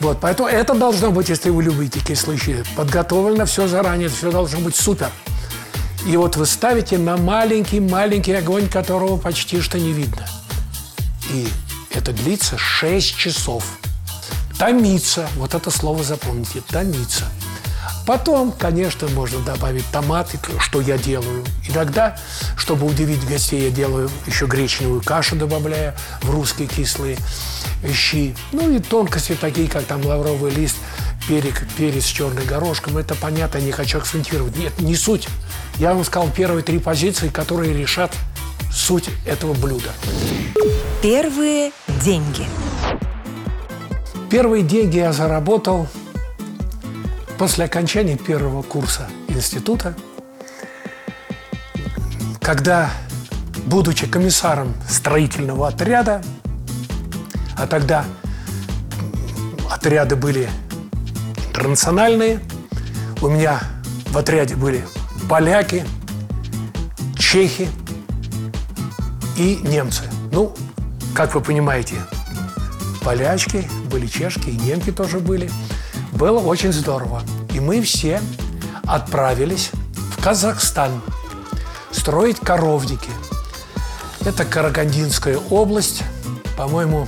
Вот, 0.00 0.18
поэтому 0.20 0.48
это 0.48 0.74
должно 0.74 1.10
быть, 1.10 1.28
если 1.28 1.50
вы 1.50 1.62
любите 1.62 2.00
кислые 2.00 2.64
подготовлено 2.74 3.44
все 3.44 3.68
заранее, 3.68 4.08
все 4.08 4.30
должно 4.30 4.60
быть 4.60 4.74
супер. 4.74 5.10
И 6.06 6.16
вот 6.16 6.36
вы 6.36 6.46
ставите 6.46 6.98
на 6.98 7.16
маленький-маленький 7.16 8.32
огонь, 8.32 8.68
которого 8.68 9.16
почти 9.16 9.60
что 9.60 9.78
не 9.78 9.92
видно. 9.92 10.26
И 11.30 11.46
это 11.92 12.12
длится 12.12 12.56
6 12.56 13.16
часов. 13.16 13.64
Томиться, 14.58 15.28
вот 15.36 15.54
это 15.54 15.70
слово 15.70 16.02
запомните, 16.02 16.62
томиться. 16.68 17.24
Потом, 18.06 18.50
конечно, 18.50 19.08
можно 19.08 19.38
добавить 19.40 19.84
томаты, 19.92 20.38
что 20.58 20.80
я 20.80 20.98
делаю. 20.98 21.44
Иногда, 21.68 22.16
чтобы 22.56 22.86
удивить 22.86 23.24
гостей, 23.28 23.64
я 23.64 23.70
делаю 23.70 24.10
еще 24.26 24.46
гречневую 24.46 25.02
кашу, 25.02 25.36
добавляя 25.36 25.96
в 26.22 26.30
русские 26.30 26.66
кислые 26.66 27.18
щи. 27.94 28.34
Ну 28.52 28.70
и 28.70 28.80
тонкости 28.80 29.34
такие, 29.34 29.68
как 29.68 29.84
там 29.84 30.04
лавровый 30.04 30.50
лист, 30.50 30.76
перек, 31.28 31.66
перец 31.76 32.06
с 32.06 32.08
черным 32.08 32.44
горошком. 32.46 32.98
Это 32.98 33.14
понятно, 33.14 33.58
не 33.58 33.70
хочу 33.70 33.98
акцентировать. 33.98 34.56
Нет, 34.56 34.80
не 34.80 34.96
суть. 34.96 35.28
Я 35.80 35.94
вам 35.94 36.04
сказал 36.04 36.28
первые 36.28 36.62
три 36.62 36.78
позиции, 36.78 37.28
которые 37.30 37.72
решат 37.72 38.14
суть 38.70 39.08
этого 39.24 39.54
блюда. 39.54 39.88
Первые 41.02 41.72
деньги. 42.04 42.44
Первые 44.28 44.62
деньги 44.62 44.98
я 44.98 45.14
заработал 45.14 45.88
после 47.38 47.64
окончания 47.64 48.18
первого 48.18 48.60
курса 48.60 49.08
института, 49.28 49.94
когда, 52.42 52.90
будучи 53.64 54.06
комиссаром 54.06 54.74
строительного 54.86 55.68
отряда, 55.68 56.20
а 57.56 57.66
тогда 57.66 58.04
отряды 59.70 60.14
были 60.14 60.46
интернациональные, 61.48 62.40
у 63.22 63.28
меня 63.28 63.60
в 64.08 64.18
отряде 64.18 64.56
были 64.56 64.84
поляки, 65.30 65.86
чехи 67.16 67.68
и 69.36 69.60
немцы. 69.62 70.02
Ну, 70.32 70.52
как 71.14 71.36
вы 71.36 71.40
понимаете, 71.40 71.94
полячки, 73.04 73.64
были 73.92 74.08
чешки, 74.08 74.48
и 74.50 74.56
немки 74.56 74.90
тоже 74.90 75.20
были. 75.20 75.48
Было 76.10 76.40
очень 76.40 76.72
здорово. 76.72 77.22
И 77.54 77.60
мы 77.60 77.80
все 77.80 78.20
отправились 78.82 79.70
в 79.94 80.20
Казахстан 80.20 81.00
строить 81.92 82.40
коровники. 82.40 83.10
Это 84.24 84.44
Карагандинская 84.44 85.38
область, 85.48 86.02
по-моему, 86.56 87.06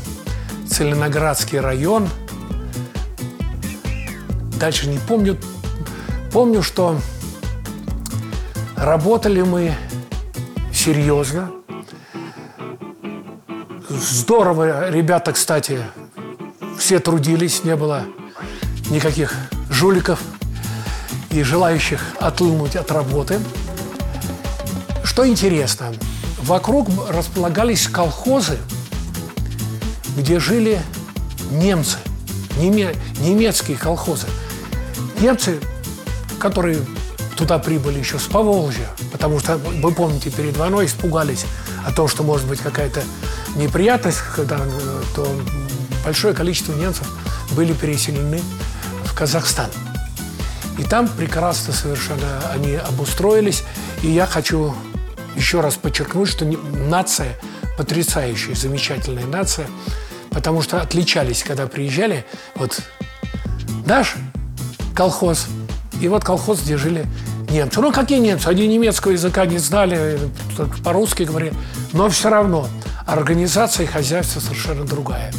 Целиноградский 0.71 1.59
район. 1.59 2.09
Дальше 4.61 4.87
не 4.87 4.99
помню. 4.99 5.37
Помню, 6.31 6.63
что 6.63 7.01
работали 8.83 9.43
мы 9.43 9.75
серьезно. 10.75 11.53
Здорово, 13.89 14.91
ребята, 14.91 15.33
кстати, 15.33 15.81
все 16.79 16.99
трудились, 16.99 17.63
не 17.63 17.77
было 17.77 18.05
никаких 18.91 19.35
жуликов 19.71 20.21
и 21.31 21.43
желающих 21.43 22.03
отлынуть 22.19 22.75
от 22.75 22.91
работы. 22.91 23.39
Что 25.05 25.29
интересно, 25.29 25.93
вокруг 26.43 26.89
располагались 27.09 27.87
колхозы, 27.87 28.59
где 30.17 30.41
жили 30.41 30.81
немцы, 31.53 31.99
неме, 32.59 32.97
немецкие 33.21 33.77
колхозы. 33.77 34.27
Немцы, 35.21 35.61
которые 36.41 36.79
туда 37.37 37.59
прибыли 37.59 37.99
еще 37.99 38.19
с 38.19 38.25
Поволжья, 38.25 38.89
потому 39.11 39.41
что, 39.41 39.57
вы 39.57 39.93
помните, 39.93 40.31
перед 40.31 40.57
войной 40.57 40.87
испугались 40.87 41.45
о 41.87 41.93
том, 41.93 42.09
что 42.09 42.23
может 42.23 42.47
быть 42.47 42.61
какая-то 42.61 43.03
неприятность, 43.57 44.19
когда 44.35 44.59
то 45.15 45.27
большое 46.05 46.35
количество 46.35 46.73
немцев 46.73 47.07
были 47.53 47.73
переселены 47.73 48.41
в 49.05 49.15
Казахстан. 49.15 49.71
И 50.79 50.85
там 50.85 51.09
прекрасно 51.09 51.73
совершенно 51.73 52.41
они 52.53 52.75
обустроились. 52.75 53.63
И 54.03 54.11
я 54.11 54.27
хочу 54.27 54.75
еще 55.37 55.61
раз 55.61 55.77
подчеркнуть, 55.77 56.29
что 56.29 56.45
нация 56.45 57.39
потрясающая, 57.77 58.55
замечательная 58.55 59.27
нация, 59.27 59.67
потому 60.31 60.63
что 60.63 60.81
отличались, 60.81 61.43
когда 61.43 61.67
приезжали, 61.67 62.25
вот 62.55 62.81
наш 63.87 64.15
колхоз, 64.95 65.47
и 66.03 66.09
вот 66.09 66.25
колхоз, 66.25 66.61
где 66.63 66.77
жили 66.77 67.07
немцы. 67.51 67.81
Ну, 67.81 67.93
какие 67.93 68.19
немцы? 68.19 68.49
Они 68.49 68.67
немецкого 68.67 69.13
языка 69.13 69.47
не 69.47 69.59
знали, 69.59 70.19
по-русски 70.85 71.23
говорили, 71.23 71.55
но 71.93 72.09
все 72.09 72.29
равно– 72.29 72.69
организация 73.07 73.85
и 73.85 73.87
хозяйство 73.87 74.41
совершенно 74.41 74.85
другая. 74.85 75.33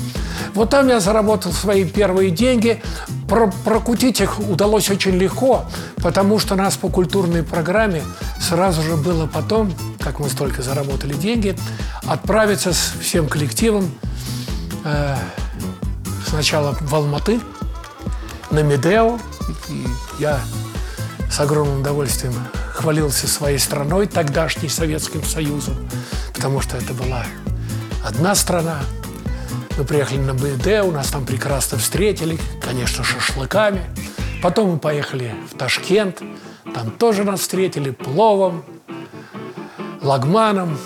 Вот 0.54 0.69
там 0.69 0.88
я 0.88 0.99
заработал 0.99 1.52
свои 1.52 1.86
первые 1.86 2.30
деньги. 2.30 2.82
Про 3.28 3.52
прокутить 3.65 4.21
их 4.21 4.39
удалось 4.39 4.89
очень 4.89 5.17
легко, 5.17 5.65
потому 5.97 6.38
что 6.39 6.56
нас 6.56 6.78
по 6.78 6.89
культурной 6.89 7.43
программе 7.43 8.04
сразу 8.39 8.82
же 8.84 8.95
было 8.95 9.26
потом, 9.26 9.73
как 9.99 10.19
мы 10.19 10.30
столько 10.30 10.62
заработали 10.62 11.13
деньги, 11.13 11.58
отправиться 12.06 12.73
с 12.73 12.93
всем 13.02 13.28
коллективом 13.28 13.91
э, 14.84 15.15
сначала 16.28 16.78
в 16.80 16.93
Алматы, 16.93 17.39
на 18.52 18.60
Медео. 18.60 19.17
Я 20.19 20.39
с 21.32 21.39
огромным 21.39 21.82
удовольствием 21.82 22.34
хвалился 22.73 23.27
своей 23.27 23.60
страной, 23.60 24.08
тогдашней 24.08 24.69
Советским 24.69 25.23
Союзом, 25.23 25.75
потому 26.34 26.62
что 26.62 26.77
это 26.77 26.93
была 26.93 27.25
одна 28.03 28.36
страна, 28.36 28.82
мы 29.77 29.86
приехали 29.86 30.19
на 30.19 30.34
БД, 30.36 30.86
у 30.86 30.91
нас 30.91 31.08
там 31.08 31.25
прекрасно 31.25 31.79
встретили, 31.79 32.38
конечно, 32.62 33.03
шашлыками. 33.03 33.84
Потом 34.41 34.71
мы 34.71 34.77
поехали 34.77 35.34
в 35.51 35.58
Ташкент, 35.58 36.21
там 36.75 36.91
тоже 36.91 37.23
нас 37.23 37.39
встретили 37.39 37.89
пловом, 37.89 38.63
лагманом. 40.01 40.77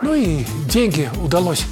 Ну 0.00 0.14
и 0.14 0.44
деньги 0.68 1.10
удалось 1.22 1.64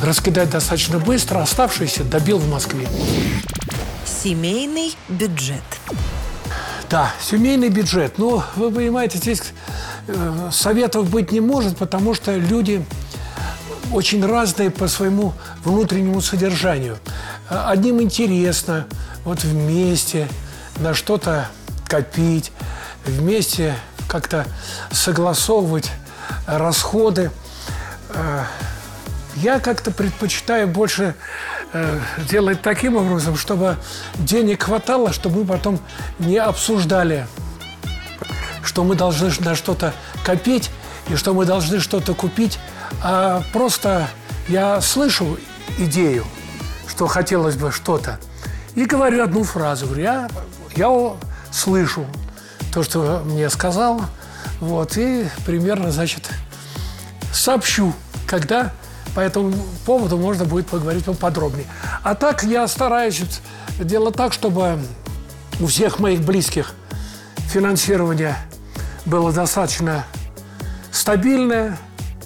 раскидать 0.00 0.50
достаточно 0.50 0.98
быстро, 0.98 1.40
оставшиеся 1.40 2.04
добил 2.04 2.38
в 2.38 2.48
Москве. 2.48 2.86
Семейный 4.22 4.94
бюджет. 5.08 5.64
Да, 6.88 7.10
семейный 7.20 7.70
бюджет. 7.70 8.18
Ну, 8.18 8.40
вы 8.54 8.70
понимаете, 8.70 9.18
здесь 9.18 9.42
э, 10.06 10.48
советов 10.52 11.10
быть 11.10 11.32
не 11.32 11.40
может, 11.40 11.76
потому 11.76 12.14
что 12.14 12.36
люди 12.36 12.84
очень 13.92 14.24
разные 14.24 14.70
по 14.70 14.86
своему 14.86 15.32
внутреннему 15.64 16.20
содержанию. 16.20 16.98
Одним 17.48 18.00
интересно 18.00 18.86
вот 19.24 19.42
вместе 19.42 20.28
на 20.76 20.94
что-то 20.94 21.48
копить, 21.88 22.52
вместе 23.04 23.74
как-то 24.06 24.46
согласовывать 24.92 25.90
расходы. 26.46 27.32
Э, 28.10 28.44
я 29.34 29.58
как-то 29.58 29.90
предпочитаю 29.90 30.68
больше 30.68 31.16
э, 31.72 32.00
делать 32.28 32.62
таким 32.62 32.96
образом, 32.96 33.36
чтобы 33.36 33.76
денег 34.14 34.64
хватало, 34.64 35.12
чтобы 35.12 35.40
мы 35.40 35.44
потом 35.44 35.78
не 36.18 36.38
обсуждали, 36.38 37.26
что 38.62 38.84
мы 38.84 38.94
должны 38.94 39.30
на 39.40 39.54
что-то 39.54 39.92
копить 40.24 40.70
и 41.08 41.16
что 41.16 41.34
мы 41.34 41.44
должны 41.44 41.80
что-то 41.80 42.14
купить, 42.14 42.58
а 43.02 43.42
просто 43.52 44.08
я 44.48 44.80
слышу 44.80 45.38
идею, 45.78 46.24
что 46.88 47.06
хотелось 47.06 47.56
бы 47.56 47.72
что-то, 47.72 48.18
и 48.74 48.84
говорю 48.84 49.22
одну 49.22 49.44
фразу. 49.44 49.86
Говорю, 49.86 50.02
я, 50.02 50.30
я 50.76 51.12
слышу 51.50 52.06
то, 52.72 52.82
что 52.82 53.22
мне 53.24 53.50
сказал, 53.50 54.02
вот, 54.60 54.96
и 54.96 55.28
примерно, 55.44 55.90
значит, 55.90 56.30
сообщу, 57.32 57.92
когда 58.26 58.72
по 59.14 59.20
этому 59.20 59.52
поводу 59.84 60.16
можно 60.16 60.44
будет 60.44 60.66
поговорить 60.66 61.04
поподробнее. 61.04 61.66
А 62.02 62.14
так 62.14 62.42
я 62.44 62.66
стараюсь 62.66 63.22
делать 63.78 64.16
так, 64.16 64.32
чтобы 64.32 64.78
у 65.60 65.66
всех 65.66 65.98
моих 65.98 66.20
близких 66.20 66.74
финансирование 67.48 68.36
было 69.04 69.32
достаточно 69.32 70.04
стабильное, 70.90 71.78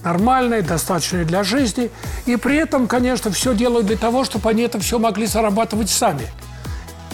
нормальное, 0.04 0.62
достаточное 0.62 1.24
для 1.24 1.42
жизни. 1.42 1.90
И 2.26 2.36
при 2.36 2.56
этом, 2.56 2.86
конечно, 2.86 3.30
все 3.30 3.54
делаю 3.54 3.84
для 3.84 3.96
того, 3.96 4.24
чтобы 4.24 4.48
они 4.50 4.62
это 4.62 4.78
все 4.78 4.98
могли 4.98 5.26
зарабатывать 5.26 5.90
сами. 5.90 6.28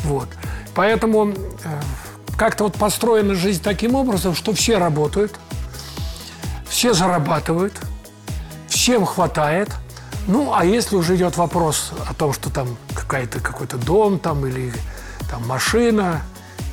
Вот. 0.05 0.29
Поэтому 0.75 1.29
э, 1.29 1.35
как-то 2.37 2.65
вот 2.65 2.75
построена 2.75 3.35
жизнь 3.35 3.63
таким 3.63 3.95
образом, 3.95 4.35
что 4.35 4.53
все 4.53 4.79
работают, 4.79 5.33
все 6.69 6.93
зарабатывают, 6.95 7.75
всем 8.83 9.07
хватает. 9.07 9.71
Ну, 10.27 10.53
а 10.55 10.65
если 10.65 10.97
уже 10.97 11.17
идет 11.17 11.37
вопрос 11.37 11.93
о 12.09 12.15
том, 12.15 12.33
что 12.33 12.51
там 12.51 12.77
какая-то 12.95 13.41
какой-то 13.41 13.77
дом 13.77 14.19
там 14.19 14.47
или 14.47 14.73
там 15.31 15.47
машина 15.47 16.23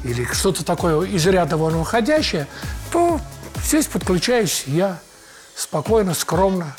или 0.04 0.26
что-то 0.26 0.66
такое 0.66 1.02
из 1.06 1.26
ряда 1.28 1.56
вон 1.58 1.78
выходящее, 1.78 2.48
то 2.92 3.20
Здесь 3.64 3.88
подключаюсь 3.88 4.64
я 4.68 5.00
спокойно, 5.56 6.14
скромно, 6.14 6.76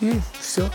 и 0.00 0.20
все. 0.40 0.68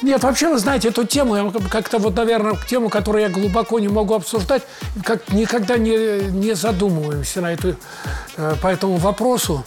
Нет, 0.00 0.22
вообще, 0.22 0.48
вы 0.48 0.58
знаете, 0.58 0.88
эту 0.88 1.04
тему, 1.04 1.36
я 1.36 1.52
как-то 1.68 1.98
вот, 1.98 2.16
наверное, 2.16 2.56
тему, 2.68 2.88
которую 2.88 3.22
я 3.22 3.28
глубоко 3.28 3.78
не 3.78 3.88
могу 3.88 4.14
обсуждать, 4.14 4.62
как 5.04 5.30
никогда 5.32 5.76
не, 5.76 6.30
не 6.30 6.54
задумываемся 6.54 7.40
на 7.42 7.52
эту, 7.52 7.76
э, 8.36 8.54
по 8.62 8.68
этому 8.68 8.96
вопросу. 8.96 9.64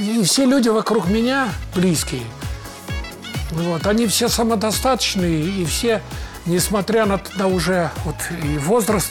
И 0.00 0.24
все 0.24 0.46
люди 0.46 0.68
вокруг 0.68 1.08
меня 1.08 1.48
близкие, 1.74 2.22
вот, 3.50 3.86
они 3.86 4.06
все 4.06 4.28
самодостаточные, 4.28 5.44
и 5.44 5.64
все, 5.66 6.00
несмотря 6.46 7.04
на, 7.04 7.20
на 7.36 7.48
уже 7.48 7.90
вот, 8.04 8.16
и 8.42 8.56
возраст 8.58 9.10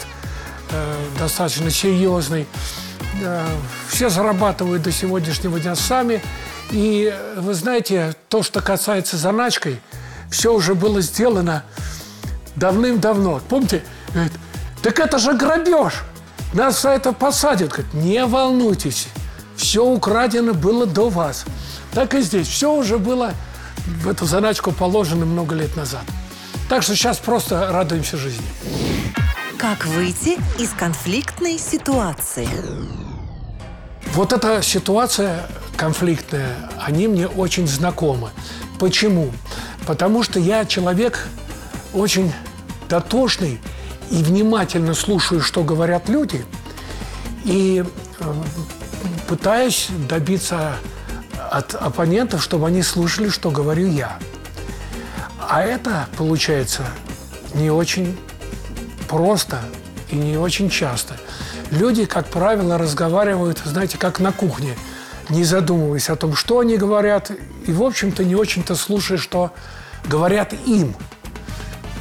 э, 0.71 0.95
достаточно 1.19 1.69
серьезный, 1.69 2.47
все 3.89 4.10
зарабатывают 4.10 4.82
до 4.84 4.91
сегодняшнего 4.91 5.60
дня 5.60 5.75
сами. 5.75 6.21
И 6.71 7.13
вы 7.38 7.54
знаете, 7.54 8.15
то, 8.28 8.43
что 8.43 8.62
касается 8.62 9.17
заначкой, 9.17 9.80
все 10.30 10.54
уже 10.54 10.75
было 10.75 11.02
сделано 11.02 11.63
давным-давно. 12.56 13.41
Помните, 13.49 13.84
говорит, 14.13 14.34
так 14.82 14.99
это 14.99 15.17
же 15.17 15.34
грабеж, 15.34 16.02
нас 16.54 16.82
за 16.82 16.89
это 16.89 17.13
посадят. 17.13 17.69
Говорит, 17.69 17.93
не 17.93 18.25
волнуйтесь, 18.25 19.08
все 19.60 19.84
украдено 19.84 20.54
было 20.54 20.86
до 20.86 21.10
вас. 21.10 21.45
Так 21.93 22.15
и 22.15 22.22
здесь, 22.22 22.48
все 22.48 22.74
уже 22.74 22.98
было 22.98 23.34
в 23.86 24.08
эту 24.08 24.26
заначку 24.26 24.72
положено 24.72 25.26
много 25.26 25.54
лет 25.54 25.76
назад. 25.76 26.04
Так 26.69 26.82
что 26.82 26.95
сейчас 26.95 27.17
просто 27.17 27.69
радуемся 27.72 28.17
жизни. 28.17 28.45
Как 29.58 29.86
выйти 29.86 30.39
из 30.58 30.69
конфликтной 30.69 31.58
ситуации? 31.60 32.48
Вот 34.13 34.32
эта 34.32 34.62
ситуация 34.62 35.45
конфликтная, 35.76 36.56
они 36.80 37.08
мне 37.08 37.28
очень 37.28 37.67
знакомы. 37.67 38.30
Почему? 38.80 39.32
Потому 39.86 40.24
что 40.24 40.39
я 40.39 40.63
человек 40.63 41.28
очень 41.93 42.32
дотошный 42.88 43.60
и 44.10 44.24
внимательно 44.24 44.93
слушаю, 44.93 45.41
что 45.41 45.63
говорят 45.63 46.08
люди, 46.08 46.45
и 47.43 47.84
э, 48.19 48.34
пытаюсь 49.30 49.89
добиться 50.10 50.74
от 51.52 51.76
оппонентов, 51.76 52.42
чтобы 52.42 52.65
они 52.65 52.82
слушали, 52.82 53.30
что 53.30 53.52
говорю 53.52 53.88
я. 53.88 54.18
А 55.39 55.62
это 55.62 56.08
получается 56.18 56.84
не 57.54 57.70
очень 57.70 58.18
просто 59.08 59.60
и 60.10 60.15
не 60.15 60.36
очень 60.36 60.68
часто. 60.72 61.15
Люди, 61.70 62.06
как 62.06 62.26
правило, 62.26 62.80
разговаривают, 62.80 63.62
знаете, 63.63 64.00
как 64.00 64.20
на 64.20 64.32
кухне, 64.32 64.76
не 65.30 65.44
задумываясь 65.44 66.10
о 66.10 66.15
том, 66.15 66.36
что 66.36 66.58
они 66.58 66.78
говорят, 66.78 67.32
и, 67.68 67.72
в 67.72 67.84
общем-то, 67.84 68.24
не 68.24 68.36
очень-то 68.36 68.74
слушая, 68.74 69.20
что 69.20 69.54
говорят 70.06 70.56
им. 70.65 70.96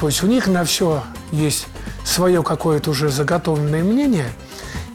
То 0.01 0.07
есть 0.07 0.23
у 0.23 0.27
них 0.27 0.47
на 0.47 0.65
все 0.65 1.03
есть 1.31 1.67
свое 2.07 2.43
какое-то 2.43 2.89
уже 2.89 3.11
заготовленное 3.11 3.85
мнение, 3.85 4.33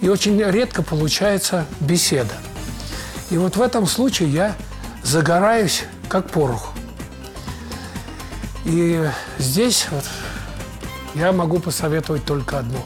и 0.03 0.09
очень 0.09 0.37
редко 0.37 0.83
получается 0.83 1.65
беседа. 1.79 2.33
И 3.31 3.37
вот 3.37 3.55
в 3.55 3.61
этом 3.61 3.87
случае 3.87 4.29
я 4.29 4.55
загораюсь 5.01 5.85
как 6.09 6.29
порох. 6.29 6.73
И 8.65 9.09
здесь 9.37 9.87
вот 9.91 10.03
я 11.15 11.31
могу 11.31 11.59
посоветовать 11.59 12.25
только 12.25 12.59
одно. 12.59 12.85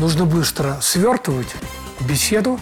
Нужно 0.00 0.24
быстро 0.26 0.78
свертывать 0.82 1.54
беседу, 2.00 2.58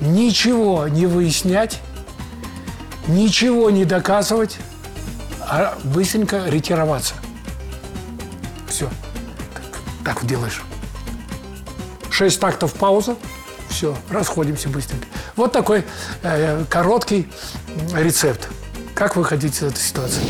ничего 0.00 0.88
не 0.88 1.06
выяснять, 1.06 1.80
ничего 3.08 3.70
не 3.70 3.86
доказывать, 3.86 4.58
а 5.40 5.78
быстренько 5.84 6.44
ретироваться. 6.48 7.14
Все. 8.68 8.90
Так 10.04 10.20
вот 10.20 10.28
делаешь. 10.28 10.60
Шесть 12.10 12.40
тактов 12.40 12.74
пауза. 12.74 13.16
Все, 13.68 13.96
расходимся 14.10 14.68
быстренько. 14.68 15.06
Вот 15.36 15.52
такой 15.52 15.84
э, 16.22 16.64
короткий 16.68 17.28
рецепт. 17.94 18.48
Как 18.94 19.16
выходить 19.16 19.56
из 19.56 19.62
этой 19.62 19.78
ситуации? 19.78 20.22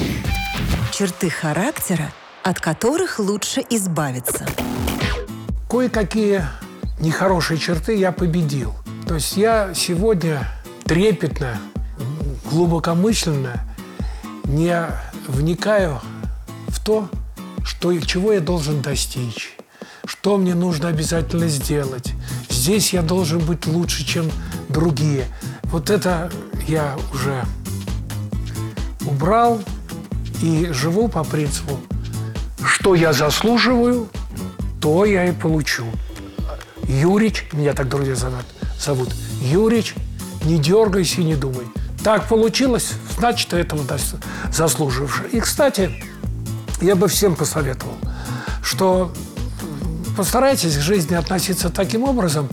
Черты 0.93 1.31
характера 1.31 2.13
от 2.43 2.61
которых 2.61 3.19
лучше 3.19 3.63
избавиться. 3.71 4.47
Кое-какие 5.69 6.45
нехорошие 6.99 7.59
черты 7.59 7.97
я 7.97 8.13
победил. 8.13 8.75
То 9.07 9.15
есть 9.15 9.37
я 9.37 9.73
сегодня 9.75 10.49
трепетно, 10.85 11.61
глубокомысленно 12.51 13.65
не 14.45 14.87
вникаю 15.29 16.01
в 16.69 16.85
то, 16.85 17.09
что, 17.65 17.97
чего 18.01 18.33
я 18.33 18.41
должен 18.41 18.81
достичь, 18.81 19.57
что 20.21 20.37
мне 20.37 20.55
нужно 20.55 20.89
обязательно 20.89 21.49
сделать. 21.49 22.13
Здесь 22.51 22.93
я 22.93 23.01
должен 23.01 23.39
быть 23.39 23.67
лучше, 23.67 24.05
чем 24.05 24.31
другие. 24.69 25.25
Вот 25.65 25.89
это 25.89 26.31
я 26.69 26.95
уже 27.15 27.43
убрал 29.07 29.63
и 30.43 30.69
живу 30.73 31.09
по 31.09 31.25
принципу, 31.25 31.81
что 32.63 32.95
я 32.95 33.15
заслуживаю, 33.15 34.09
то 34.83 35.07
я 35.07 35.25
и 35.25 35.33
получу. 35.33 35.87
Юрич, 36.87 37.47
меня 37.53 37.73
так 37.73 37.89
друзья 37.89 38.15
зовут, 38.15 39.15
Юрич, 39.41 39.95
не 40.45 40.59
дергайся 40.59 41.23
и 41.23 41.25
не 41.25 41.35
думай. 41.35 41.65
Так 42.05 42.29
получилось, 42.29 42.93
значит, 43.19 43.55
этого 43.55 43.83
заслуживаешь. 44.53 45.23
И, 45.33 45.41
кстати, 45.41 45.91
я 46.83 46.95
бы 46.95 47.09
всем 47.09 47.37
посоветовал, 47.37 47.95
что 48.63 49.15
постарайтесь 50.21 50.77
к 50.77 50.81
жизни 50.83 51.15
относиться 51.15 51.71
таким 51.71 52.05
образом, 52.05 52.47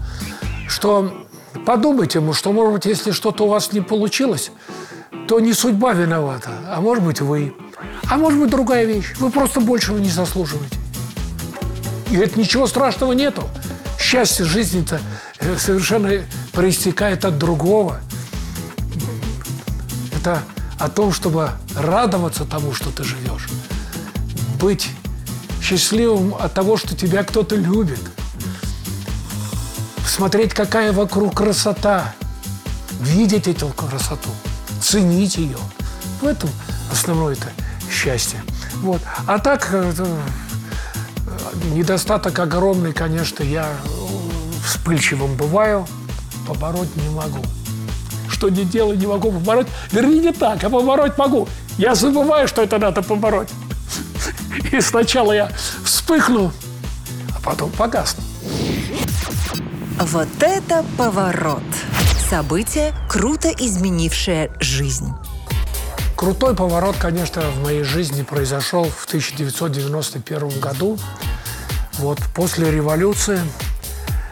что 0.69 1.25
подумайте, 1.65 2.23
что, 2.31 2.53
может 2.53 2.73
быть, 2.75 2.85
если 2.85 3.11
что-то 3.11 3.43
у 3.43 3.49
вас 3.49 3.73
не 3.73 3.81
получилось, 3.81 4.51
то 5.27 5.41
не 5.41 5.51
судьба 5.51 5.91
виновата, 5.91 6.49
а 6.69 6.79
может 6.79 7.03
быть, 7.03 7.19
вы. 7.19 7.53
А 8.09 8.15
может 8.15 8.39
быть, 8.39 8.49
другая 8.49 8.85
вещь. 8.85 9.15
Вы 9.19 9.31
просто 9.31 9.59
большего 9.59 9.97
не 9.97 10.07
заслуживаете. 10.07 10.77
И 12.09 12.15
это 12.15 12.39
ничего 12.39 12.67
страшного 12.67 13.11
нету. 13.11 13.43
Счастье 13.99 14.45
жизни-то 14.45 15.01
э, 15.41 15.57
совершенно 15.57 16.23
проистекает 16.53 17.25
от 17.25 17.37
другого. 17.37 17.99
Это 20.17 20.41
о 20.79 20.87
том, 20.87 21.11
чтобы 21.11 21.49
радоваться 21.75 22.45
тому, 22.45 22.71
что 22.71 22.91
ты 22.91 23.03
живешь. 23.03 23.49
Быть 24.57 24.87
счастливым 25.67 26.33
от 26.39 26.53
того, 26.53 26.77
что 26.77 26.95
тебя 26.95 27.23
кто-то 27.23 27.57
любит. 27.57 27.99
Смотреть, 30.07 30.53
какая 30.53 30.93
вокруг 30.93 31.35
красота. 31.35 32.13
Видеть 33.01 33.49
эту 33.49 33.67
красоту. 33.67 34.29
Ценить 34.81 35.35
ее. 35.37 35.57
В 36.21 36.25
этом 36.25 36.49
основное 36.89 37.33
это 37.33 37.49
счастье. 37.91 38.41
Вот. 38.75 39.01
А 39.25 39.39
так, 39.39 39.67
э, 39.73 39.91
недостаток 41.73 42.39
огромный, 42.39 42.93
конечно, 42.93 43.43
я 43.43 43.69
вспыльчивым 44.65 45.35
бываю, 45.35 45.85
побороть 46.47 46.95
не 46.95 47.09
могу. 47.09 47.43
Что 48.29 48.47
не 48.47 48.63
делаю, 48.63 48.97
не 48.97 49.05
могу 49.05 49.33
побороть. 49.33 49.67
Вернее, 49.91 50.19
не 50.19 50.31
так, 50.31 50.63
а 50.63 50.69
побороть 50.69 51.17
могу. 51.17 51.49
Я 51.77 51.93
забываю, 51.93 52.47
что 52.47 52.61
это 52.61 52.77
надо 52.77 53.01
побороть. 53.01 53.49
И 54.71 54.81
сначала 54.81 55.31
я 55.31 55.51
вспыхну, 55.83 56.51
а 57.35 57.39
потом 57.41 57.71
погасну. 57.71 58.23
Вот 59.99 60.27
это 60.41 60.85
поворот! 60.97 61.63
Событие, 62.29 62.93
круто 63.07 63.49
изменившее 63.49 64.51
жизнь. 64.59 65.13
Крутой 66.15 66.55
поворот, 66.55 66.95
конечно, 66.99 67.41
в 67.41 67.63
моей 67.63 67.83
жизни 67.83 68.23
произошел 68.23 68.85
в 68.85 69.05
1991 69.05 70.59
году. 70.59 70.99
Вот 71.99 72.19
после 72.35 72.71
революции, 72.71 73.39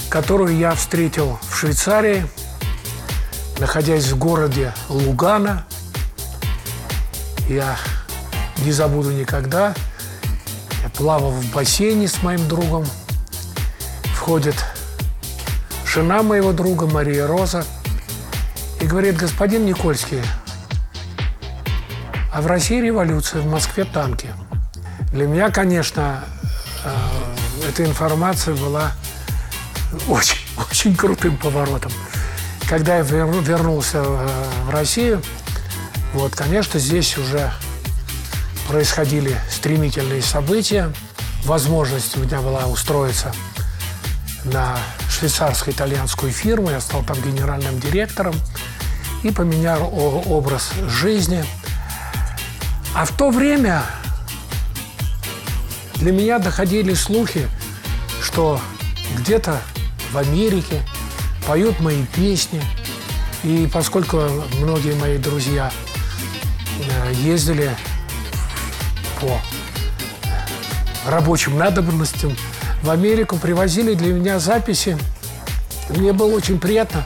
которую 0.10 0.58
я 0.58 0.76
встретил 0.76 1.40
в 1.50 1.56
Швейцарии, 1.56 2.26
находясь 3.60 4.08
в 4.08 4.18
городе 4.18 4.74
Лугана. 4.90 5.66
Я 7.48 7.78
не 8.58 8.72
забуду 8.72 9.12
никогда. 9.12 9.74
Плавал 10.98 11.32
в 11.32 11.52
бассейне 11.52 12.08
с 12.08 12.24
моим 12.24 12.48
другом. 12.48 12.86
Входит 14.14 14.56
жена 15.86 16.24
моего 16.24 16.52
друга 16.52 16.88
Мария 16.88 17.28
Роза 17.28 17.66
и 18.82 18.86
говорит, 18.86 19.16
господин 19.16 19.66
Никольский, 19.66 20.22
а 22.34 22.42
в 22.42 22.48
России 22.48 22.82
революция, 22.82 23.42
в 23.42 23.46
Москве 23.46 23.86
танки. 23.86 24.30
Для 25.12 25.26
меня, 25.26 25.52
конечно, 25.52 26.26
э, 26.84 27.70
эта 27.70 27.86
информация 27.86 28.56
была 28.56 28.92
очень, 30.10 30.40
очень 30.70 30.96
крутым 30.96 31.38
поворотом. 31.38 31.92
Когда 32.68 32.98
я 32.98 33.04
вернулся 33.04 34.04
э, 34.06 34.28
в 34.66 34.70
Россию, 34.70 35.22
вот, 36.14 36.36
конечно, 36.36 36.78
здесь 36.80 37.18
уже 37.18 37.52
происходили 38.68 39.36
стремительные 39.50 40.22
события. 40.22 40.92
Возможность 41.44 42.18
у 42.18 42.22
меня 42.22 42.42
была 42.42 42.66
устроиться 42.66 43.34
на 44.44 44.78
швейцарско-итальянскую 45.10 46.32
фирму. 46.32 46.70
Я 46.70 46.82
стал 46.82 47.04
там 47.04 47.22
генеральным 47.22 47.80
директором 47.80 48.36
и 49.24 49.32
поменял 49.32 49.90
образ 49.94 50.72
жизни– 50.88 51.44
а 52.96 53.04
в 53.04 53.12
то 53.12 53.30
время 53.30 53.84
для 55.96 56.14
меня 56.14 56.40
доходили 56.40 56.94
слухи, 56.94 57.50
что 58.22 58.62
где-то 59.18 59.62
в 60.14 60.18
Америке 60.18 60.82
поют 61.46 61.82
мои 61.82 62.06
песни. 62.16 62.64
И 63.44 63.70
поскольку 63.72 64.22
многие 64.62 64.96
мои 64.96 65.18
друзья 65.18 65.74
э, 66.80 67.14
ездили 67.16 67.76
по 69.20 69.40
рабочим 71.10 71.58
надобностям 71.58 72.36
в 72.82 72.90
Америку, 72.90 73.38
привозили 73.38 73.94
для 73.94 74.14
меня 74.14 74.40
записи. 74.40 74.98
Мне 75.90 76.14
было 76.14 76.36
очень 76.36 76.60
приятно 76.60 77.06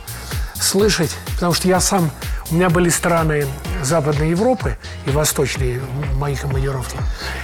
слышать, 0.60 1.12
потому 1.36 1.54
что 1.54 1.67
я 1.67 1.80
сам, 1.80 2.12
у 2.52 2.56
меня 2.56 2.69
были 2.69 2.89
страны 2.89 3.45
Западной 3.84 4.32
Европы 4.32 4.78
и 5.06 5.10
Восточной 5.10 5.82
мои 6.15 6.36
командировки. 6.36 6.98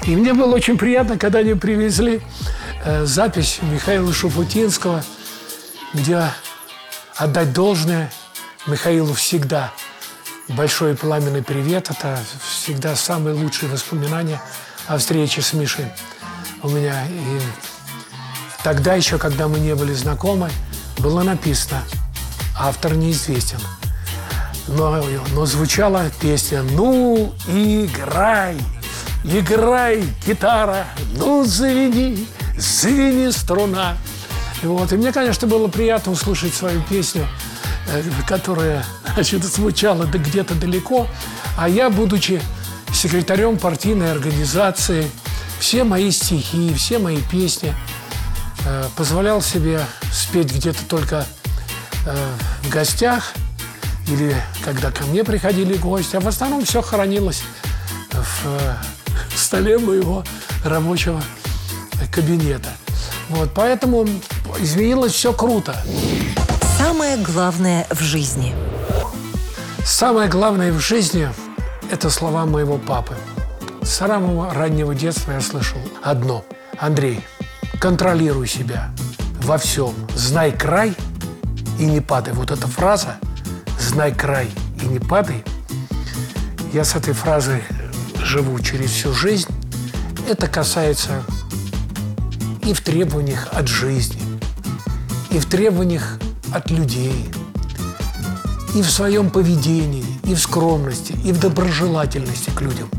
И 0.04 0.15
мне 0.15 0.34
было 0.34 0.56
очень 0.56 0.78
приятно, 0.78 1.17
когда 1.17 1.39
они 1.39 1.54
привезли 1.54 2.21
э, 2.84 3.06
запись 3.06 3.60
Михаила 3.62 4.12
Шуфутинского, 4.13 5.04
где 5.93 6.23
отдать 7.15 7.54
должное 7.54 8.12
Михаилу 8.67 9.13
всегда 9.13 9.71
большой 10.49 10.95
пламенный 10.95 11.43
привет. 11.43 11.89
Это 11.89 12.19
всегда 12.47 12.95
самые 12.95 13.36
лучшие 13.36 13.71
воспоминания 13.71 14.41
о 14.88 14.97
встрече 14.97 15.41
с 15.41 15.53
Мишей 15.53 15.86
у 16.62 16.69
меня. 16.69 17.05
И 17.08 17.39
тогда 18.63 18.93
еще, 18.93 19.17
когда 19.17 19.47
мы 19.47 19.60
не 19.60 19.75
были 19.75 19.93
знакомы, 19.93 20.49
было 20.99 21.23
написано 21.23 21.81
«Автор 22.58 22.95
неизвестен». 22.95 23.60
Но, 24.67 25.03
но 25.34 25.45
звучала 25.45 26.10
песня 26.19 26.63
«Ну, 26.63 27.34
играй, 27.47 28.58
играй, 29.23 30.03
гитара, 30.25 30.86
ну, 31.13 31.43
завини, 31.45 32.27
завини 32.58 33.31
струна». 33.31 33.95
И 34.63 34.67
вот, 34.67 34.91
и 34.91 34.95
мне, 34.95 35.12
конечно, 35.12 35.47
было 35.47 35.67
приятно 35.67 36.13
услышать 36.13 36.53
свою 36.53 36.81
песню, 36.84 37.27
которая 38.28 38.86
значит, 39.13 39.43
звучала 39.43 40.06
где-то 40.06 40.56
далеко, 40.56 41.08
а 41.58 41.69
я, 41.69 41.89
будучи 41.89 42.41
секретарем 42.93 43.58
партийной 43.58 44.12
организации, 44.12 45.10
все 45.60 45.84
мои 45.84 46.12
стихи, 46.12 46.74
все 46.74 47.00
мои 47.00 47.17
песни 47.32 47.74
э, 48.65 48.86
позволял 48.95 49.41
себе 49.41 49.82
спеть 50.12 50.54
где-то 50.54 50.86
только 50.86 51.26
э, 52.06 52.15
в 52.63 52.69
гостях– 52.69 53.34
или 54.08 54.36
когда 54.63 54.91
ко 54.91 55.04
мне 55.06 55.24
приходили 55.24 55.76
гости, 55.76 56.15
а 56.15 56.19
в 56.19 56.28
основном 56.28 56.63
все 56.65 56.82
хранилось 56.82 57.43
в 58.12 58.45
э, 58.45 58.76
столе 59.36 59.78
моего 59.78 60.24
рабочего 60.63 61.21
кабинета. 62.12 62.69
Вот, 63.30 63.52
поэтому 63.54 64.08
изменилось 64.60 65.13
все 65.13 65.34
круто. 65.34 65.76
Самое 66.88 67.17
главное 67.17 67.88
в 67.89 68.00
жизни. 68.00 68.54
Самое 69.84 70.30
главное 70.30 70.71
в 70.71 70.80
жизни– 70.80 71.28
это 71.91 72.12
слова 72.12 72.45
моего 72.45 72.78
папы. 72.78 73.15
С 73.82 73.89
самого 73.89 74.54
раннего 74.54 74.93
детства 74.93 75.32
я 75.32 75.41
слышал 75.41 75.80
одно. 76.04 76.45
Андрей, 76.78 77.21
контролируй 77.80 78.48
себя 78.48 78.91
во 79.41 79.58
всем. 79.58 79.95
Знай 80.15 80.52
край 80.52 80.93
и 81.80 81.86
не 81.86 82.02
падай. 82.02 82.36
Вот 82.36 82.52
эта 82.52 82.67
фраза– 82.67 83.17
знай 83.80 84.13
край 84.13 84.52
и 84.80 84.86
не 84.86 85.00
падай. 85.00 85.43
Я 86.71 86.84
с 86.84 86.95
этой 86.95 87.15
фразой 87.15 87.63
живу 88.17 88.60
через 88.60 88.91
всю 88.91 89.12
жизнь. 89.12 89.50
Это 90.30 90.48
касается 90.48 91.24
и 92.63 92.76
в 92.76 92.82
требованиях 92.82 93.48
от 93.54 93.67
жизни, 93.67 94.21
и 95.32 95.39
в 95.39 95.48
требованиях 95.48 96.19
от 96.53 96.71
людей, 96.71 97.29
и 98.75 98.81
в 98.81 98.89
своем 98.89 99.29
поведении, 99.29 100.05
и 100.23 100.36
в 100.36 100.39
скромности, 100.39 101.13
и 101.23 101.31
в 101.31 101.39
доброжелательности 101.39 102.49
к 102.49 102.62
людям. 102.62 102.89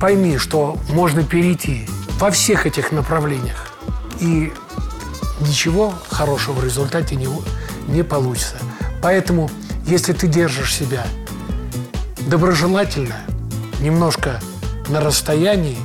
Пойми, 0.00 0.38
что 0.38 0.78
можно 0.90 1.24
перейти 1.24 1.88
во 2.20 2.30
всех 2.30 2.66
этих 2.66 2.92
направлениях. 2.92 3.72
И 4.20 4.52
ничего 5.40 5.94
хорошего 6.08 6.60
в 6.60 6.64
результате 6.64 7.16
не, 7.16 7.28
не 7.88 8.04
получится. 8.04 8.56
Поэтому, 9.02 9.50
если 9.86 10.12
ты 10.12 10.28
держишь 10.28 10.74
себя 10.74 11.06
доброжелательно, 12.28 13.16
немножко 13.80 14.40
на 14.88 15.00
расстоянии, 15.00 15.78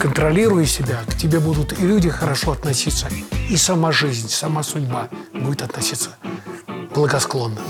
контролируя 0.00 0.64
себя, 0.64 1.00
к 1.06 1.14
тебе 1.14 1.40
будут 1.40 1.78
и 1.78 1.86
люди 1.86 2.08
хорошо 2.08 2.52
относиться, 2.52 3.06
и 3.50 3.56
сама 3.56 3.92
жизнь, 3.92 4.30
сама 4.30 4.62
судьба 4.62 5.08
будет 5.34 5.62
относиться 5.62 6.10
благосклонно. 6.94 7.60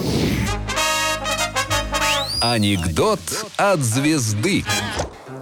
Анекдот 2.40 3.21
от 3.57 3.81
звезды. 3.81 4.64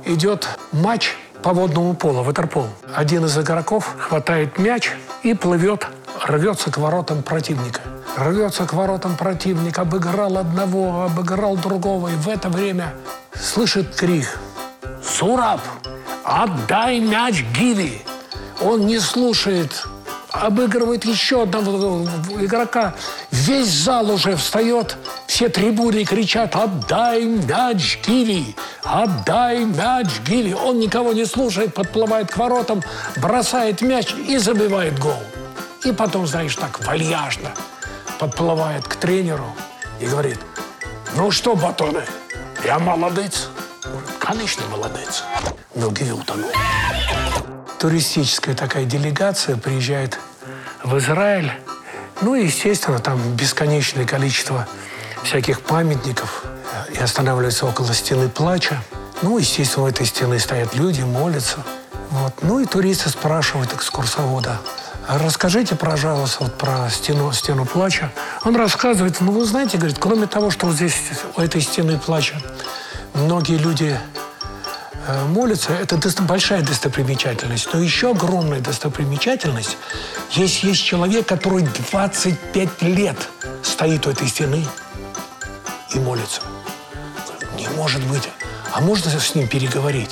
Идет 0.06 0.48
матч 0.72 1.14
по 1.42 1.52
водному 1.52 1.94
полу, 1.94 2.22
ватерпол. 2.22 2.66
Один 2.94 3.26
из 3.26 3.38
игроков 3.38 3.94
хватает 3.98 4.58
мяч 4.58 4.90
и 5.22 5.34
плывет, 5.34 5.86
рвется 6.26 6.70
к 6.70 6.78
воротам 6.78 7.22
противника. 7.22 7.82
Рвется 8.16 8.64
к 8.66 8.72
воротам 8.72 9.16
противника, 9.16 9.82
обыграл 9.82 10.38
одного, 10.38 11.02
обыграл 11.02 11.56
другого. 11.56 12.08
И 12.08 12.14
в 12.16 12.28
это 12.28 12.48
время 12.48 12.94
слышит 13.40 13.94
крик 13.94 14.26
«Сураб, 15.04 15.60
отдай 16.28 17.00
мяч 17.00 17.42
Гиви!» 17.56 18.02
Он 18.60 18.86
не 18.86 18.98
слушает, 18.98 19.84
обыгрывает 20.30 21.04
еще 21.04 21.42
одного 21.42 22.04
игрока. 22.40 22.94
Весь 23.30 23.68
зал 23.68 24.10
уже 24.10 24.36
встает, 24.36 24.96
все 25.26 25.48
трибуны 25.48 26.04
кричат 26.04 26.56
«Отдай 26.56 27.22
мяч 27.24 27.98
Гиви! 28.06 28.56
Отдай 28.82 29.64
мяч 29.64 30.08
Гиви!» 30.26 30.54
Он 30.54 30.78
никого 30.78 31.12
не 31.12 31.24
слушает, 31.24 31.74
подплывает 31.74 32.32
к 32.32 32.36
воротам, 32.36 32.82
бросает 33.16 33.80
мяч 33.80 34.12
и 34.14 34.38
забивает 34.38 34.98
гол. 34.98 35.22
И 35.84 35.92
потом, 35.92 36.26
знаешь, 36.26 36.56
так 36.56 36.84
вальяжно 36.84 37.50
подплывает 38.18 38.86
к 38.86 38.96
тренеру 38.96 39.54
и 40.00 40.06
говорит 40.06 40.40
«Ну 41.14 41.30
что, 41.30 41.54
батоны, 41.54 42.02
я 42.64 42.78
молодец?» 42.80 43.48
«Конечно, 44.28 44.62
молодец, 44.66 45.24
но 45.74 45.90
Гиви 45.90 46.12
утонул». 46.12 46.50
Туристическая 47.78 48.54
такая 48.54 48.84
делегация 48.84 49.56
приезжает 49.56 50.18
в 50.84 50.98
Израиль. 50.98 51.50
Ну 52.20 52.34
и, 52.34 52.44
естественно, 52.44 52.98
там 52.98 53.18
бесконечное 53.36 54.04
количество 54.04 54.68
всяких 55.24 55.62
памятников 55.62 56.44
и 56.92 56.98
останавливаются 56.98 57.64
около 57.64 57.94
стены 57.94 58.28
плача. 58.28 58.82
Ну, 59.22 59.38
естественно, 59.38 59.86
у 59.86 59.88
этой 59.88 60.04
стены 60.04 60.38
стоят 60.38 60.74
люди, 60.74 61.00
молятся. 61.00 61.64
Вот. 62.10 62.34
Ну 62.42 62.60
и 62.60 62.66
туристы 62.66 63.08
спрашивают 63.08 63.72
экскурсовода, 63.72 64.60
«А 65.06 65.16
расскажите, 65.16 65.74
пожалуйста, 65.74 66.44
вот 66.44 66.58
про 66.58 66.90
стену, 66.90 67.32
стену 67.32 67.64
плача. 67.64 68.12
Он 68.44 68.54
рассказывает, 68.56 69.22
ну, 69.22 69.32
вы 69.32 69.46
знаете, 69.46 69.78
говорит, 69.78 69.96
кроме 69.98 70.26
того, 70.26 70.50
что 70.50 70.66
вот 70.66 70.74
здесь, 70.74 70.96
у 71.34 71.40
этой 71.40 71.62
стены 71.62 71.98
плача, 71.98 72.36
многие 73.14 73.56
люди 73.56 73.98
э, 73.98 74.17
молятся, 75.08 75.72
это 75.72 75.98
большая 76.22 76.62
достопримечательность. 76.62 77.68
Но 77.72 77.80
еще 77.80 78.10
огромная 78.10 78.60
достопримечательность, 78.60 79.76
есть, 80.30 80.62
есть 80.62 80.84
человек, 80.84 81.26
который 81.26 81.62
25 81.62 82.82
лет 82.82 83.16
стоит 83.62 84.06
у 84.06 84.10
этой 84.10 84.28
стены 84.28 84.64
и 85.94 85.98
молится. 85.98 86.42
Не 87.56 87.68
может 87.68 88.02
быть. 88.04 88.28
А 88.72 88.80
можно 88.80 89.10
с 89.10 89.34
ним 89.34 89.48
переговорить? 89.48 90.10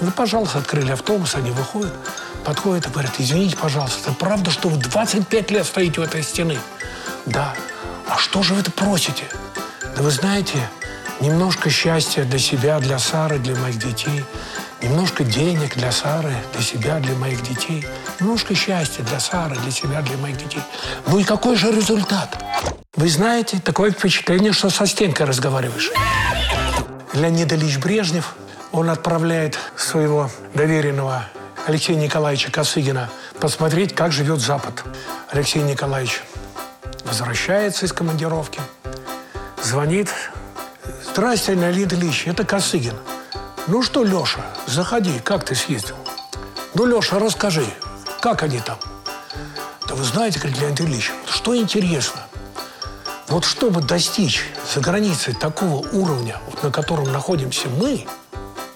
Ну, 0.00 0.10
пожалуйста, 0.10 0.58
открыли 0.58 0.92
автобус, 0.92 1.34
они 1.34 1.50
выходят, 1.50 1.92
подходят 2.44 2.86
и 2.86 2.90
говорят, 2.90 3.12
извините, 3.18 3.56
пожалуйста, 3.56 3.98
это 4.02 4.12
правда, 4.12 4.50
что 4.50 4.68
вы 4.68 4.78
25 4.78 5.50
лет 5.50 5.66
стоите 5.66 6.00
у 6.00 6.04
этой 6.04 6.22
стены? 6.22 6.58
Да. 7.26 7.54
А 8.08 8.16
что 8.16 8.42
же 8.42 8.54
вы 8.54 8.60
это 8.60 8.70
просите? 8.70 9.24
Да 9.96 10.02
вы 10.02 10.10
знаете, 10.10 10.68
немножко 11.20 11.70
счастья 11.70 12.24
для 12.24 12.38
себя, 12.38 12.78
для 12.80 12.98
Сары, 12.98 13.38
для 13.38 13.54
моих 13.56 13.78
детей, 13.78 14.24
немножко 14.82 15.24
денег 15.24 15.76
для 15.76 15.92
Сары, 15.92 16.34
для 16.52 16.62
себя, 16.62 17.00
для 17.00 17.14
моих 17.14 17.42
детей, 17.42 17.86
немножко 18.20 18.54
счастья 18.54 19.02
для 19.02 19.20
Сары, 19.20 19.56
для 19.56 19.70
себя, 19.70 20.02
для 20.02 20.16
моих 20.18 20.36
детей. 20.36 20.62
Ну 21.06 21.18
и 21.18 21.24
какой 21.24 21.56
же 21.56 21.70
результат? 21.72 22.42
Вы 22.96 23.08
знаете, 23.08 23.60
такое 23.60 23.90
впечатление, 23.90 24.52
что 24.52 24.70
со 24.70 24.86
стенкой 24.86 25.26
разговариваешь. 25.26 25.90
Леонид 27.12 27.52
Ильич 27.52 27.78
Брежнев, 27.78 28.34
он 28.72 28.90
отправляет 28.90 29.58
своего 29.76 30.30
доверенного 30.54 31.24
Алексея 31.66 31.96
Николаевича 31.96 32.50
Косыгина 32.50 33.08
посмотреть, 33.40 33.94
как 33.94 34.12
живет 34.12 34.40
Запад. 34.40 34.84
Алексей 35.30 35.62
Николаевич 35.62 36.22
возвращается 37.04 37.86
из 37.86 37.92
командировки, 37.92 38.60
звонит. 39.62 40.08
Здрасте, 41.18 41.54
Леонид 41.54 41.92
Ильич, 41.92 42.28
это 42.28 42.44
Косыгин. 42.44 42.94
Ну 43.66 43.82
что, 43.82 44.04
Леша, 44.04 44.38
заходи, 44.68 45.18
как 45.18 45.44
ты 45.44 45.56
съездил? 45.56 45.96
Ну, 46.74 46.86
Леша, 46.86 47.18
расскажи, 47.18 47.66
как 48.20 48.44
они 48.44 48.60
там? 48.60 48.78
Да 49.88 49.96
вы 49.96 50.04
знаете, 50.04 50.38
говорит 50.38 50.60
Леонид 50.60 50.80
Ильич, 50.80 51.12
что 51.28 51.56
интересно, 51.56 52.20
вот 53.26 53.44
чтобы 53.44 53.80
достичь 53.80 54.44
за 54.72 54.78
границей 54.78 55.34
такого 55.34 55.84
уровня, 55.88 56.36
вот 56.46 56.62
на 56.62 56.70
котором 56.70 57.10
находимся 57.10 57.66
мы, 57.68 58.06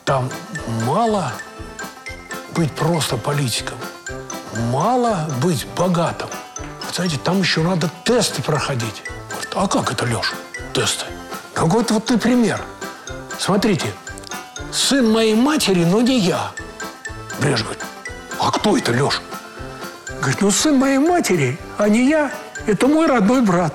там 0.04 0.28
мало 0.84 1.32
быть 2.56 2.72
просто 2.72 3.18
политиком, 3.18 3.78
мало 4.72 5.30
быть 5.40 5.64
богатым. 5.76 6.28
Вот 6.84 6.96
знаете, 6.96 7.20
там 7.22 7.38
еще 7.38 7.62
надо 7.62 7.88
тесты 8.02 8.42
проходить. 8.42 9.04
Говорит, 9.30 9.50
а 9.54 9.68
как 9.68 9.92
это, 9.92 10.06
Леша, 10.06 10.34
тесты? 10.72 11.06
Ну, 11.62 11.68
вот, 11.68 12.06
ты 12.06 12.18
пример. 12.18 12.60
Смотрите, 13.38 13.94
сын 14.72 15.08
моей 15.08 15.36
матери, 15.36 15.84
но 15.84 16.00
не 16.00 16.18
я. 16.18 16.50
Брежнев 17.38 17.68
говорит, 17.68 17.84
а 18.40 18.50
кто 18.50 18.76
это, 18.76 18.90
Леша? 18.90 19.20
Говорит, 20.18 20.40
ну 20.40 20.50
сын 20.50 20.76
моей 20.76 20.98
матери, 20.98 21.56
а 21.78 21.88
не 21.88 22.08
я, 22.08 22.32
это 22.66 22.88
мой 22.88 23.06
родной 23.06 23.42
брат. 23.42 23.74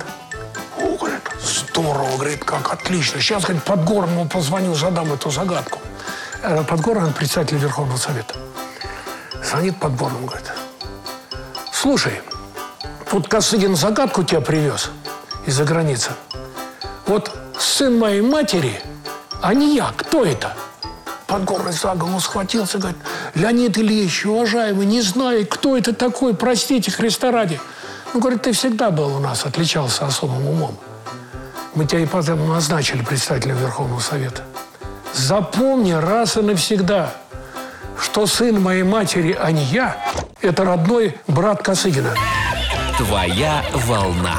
О, 0.77 0.97
говорит, 0.97 1.21
здорово, 1.41 2.17
говорит, 2.17 2.43
как 2.43 2.73
отлично. 2.73 3.21
Сейчас, 3.21 3.43
говорит, 3.43 3.63
Подгорному 3.63 4.27
позвоню, 4.27 4.75
задам 4.75 5.13
эту 5.13 5.31
загадку. 5.31 5.79
Э, 6.43 6.65
Подгорный 6.65 7.13
председатель 7.13 7.55
Верховного 7.55 7.97
Совета. 7.97 8.35
Звонит 9.41 9.79
Подгорному, 9.79 10.27
говорит, 10.27 10.51
слушай, 11.71 12.19
вот 13.11 13.29
Косыгин 13.29 13.77
загадку 13.77 14.23
тебя 14.23 14.41
привез 14.41 14.91
из-за 15.45 15.63
границы. 15.63 16.11
Вот 17.05 17.31
сын 17.59 17.97
моей 17.97 18.21
матери, 18.21 18.81
а 19.41 19.53
не 19.53 19.75
я, 19.75 19.91
кто 19.95 20.25
это? 20.25 20.53
Подгорный 21.27 21.73
за 21.73 21.93
голову 21.93 22.19
схватился, 22.19 22.77
говорит, 22.77 22.99
Леонид 23.35 23.77
Ильич, 23.77 24.25
уважаемый, 24.25 24.85
не 24.85 25.01
знаю, 25.01 25.45
кто 25.45 25.77
это 25.77 25.93
такой, 25.93 26.33
простите, 26.33 26.89
Христа 26.89 27.31
ради. 27.31 27.59
Ну, 28.13 28.21
говорит, 28.21 28.43
ты 28.43 28.53
всегда 28.53 28.91
был 28.91 29.17
у 29.17 29.19
нас, 29.19 29.45
отличался 29.45 30.05
особым 30.05 30.47
умом. 30.47 30.77
Мы 31.75 31.85
тебя 31.85 31.99
и 31.99 32.05
потом 32.05 32.47
назначили 32.47 33.03
председателем 33.03 33.57
Верховного 33.57 33.99
Совета. 33.99 34.43
Запомни 35.13 35.91
раз 35.91 36.37
и 36.37 36.41
навсегда, 36.41 37.13
что 37.99 38.25
сын 38.25 38.61
моей 38.61 38.83
матери, 38.83 39.37
а 39.39 39.51
не 39.51 39.63
я, 39.65 39.97
это 40.41 40.63
родной 40.63 41.17
брат 41.27 41.61
Косыгина. 41.61 42.13
Твоя 42.97 43.63
волна. 43.73 44.37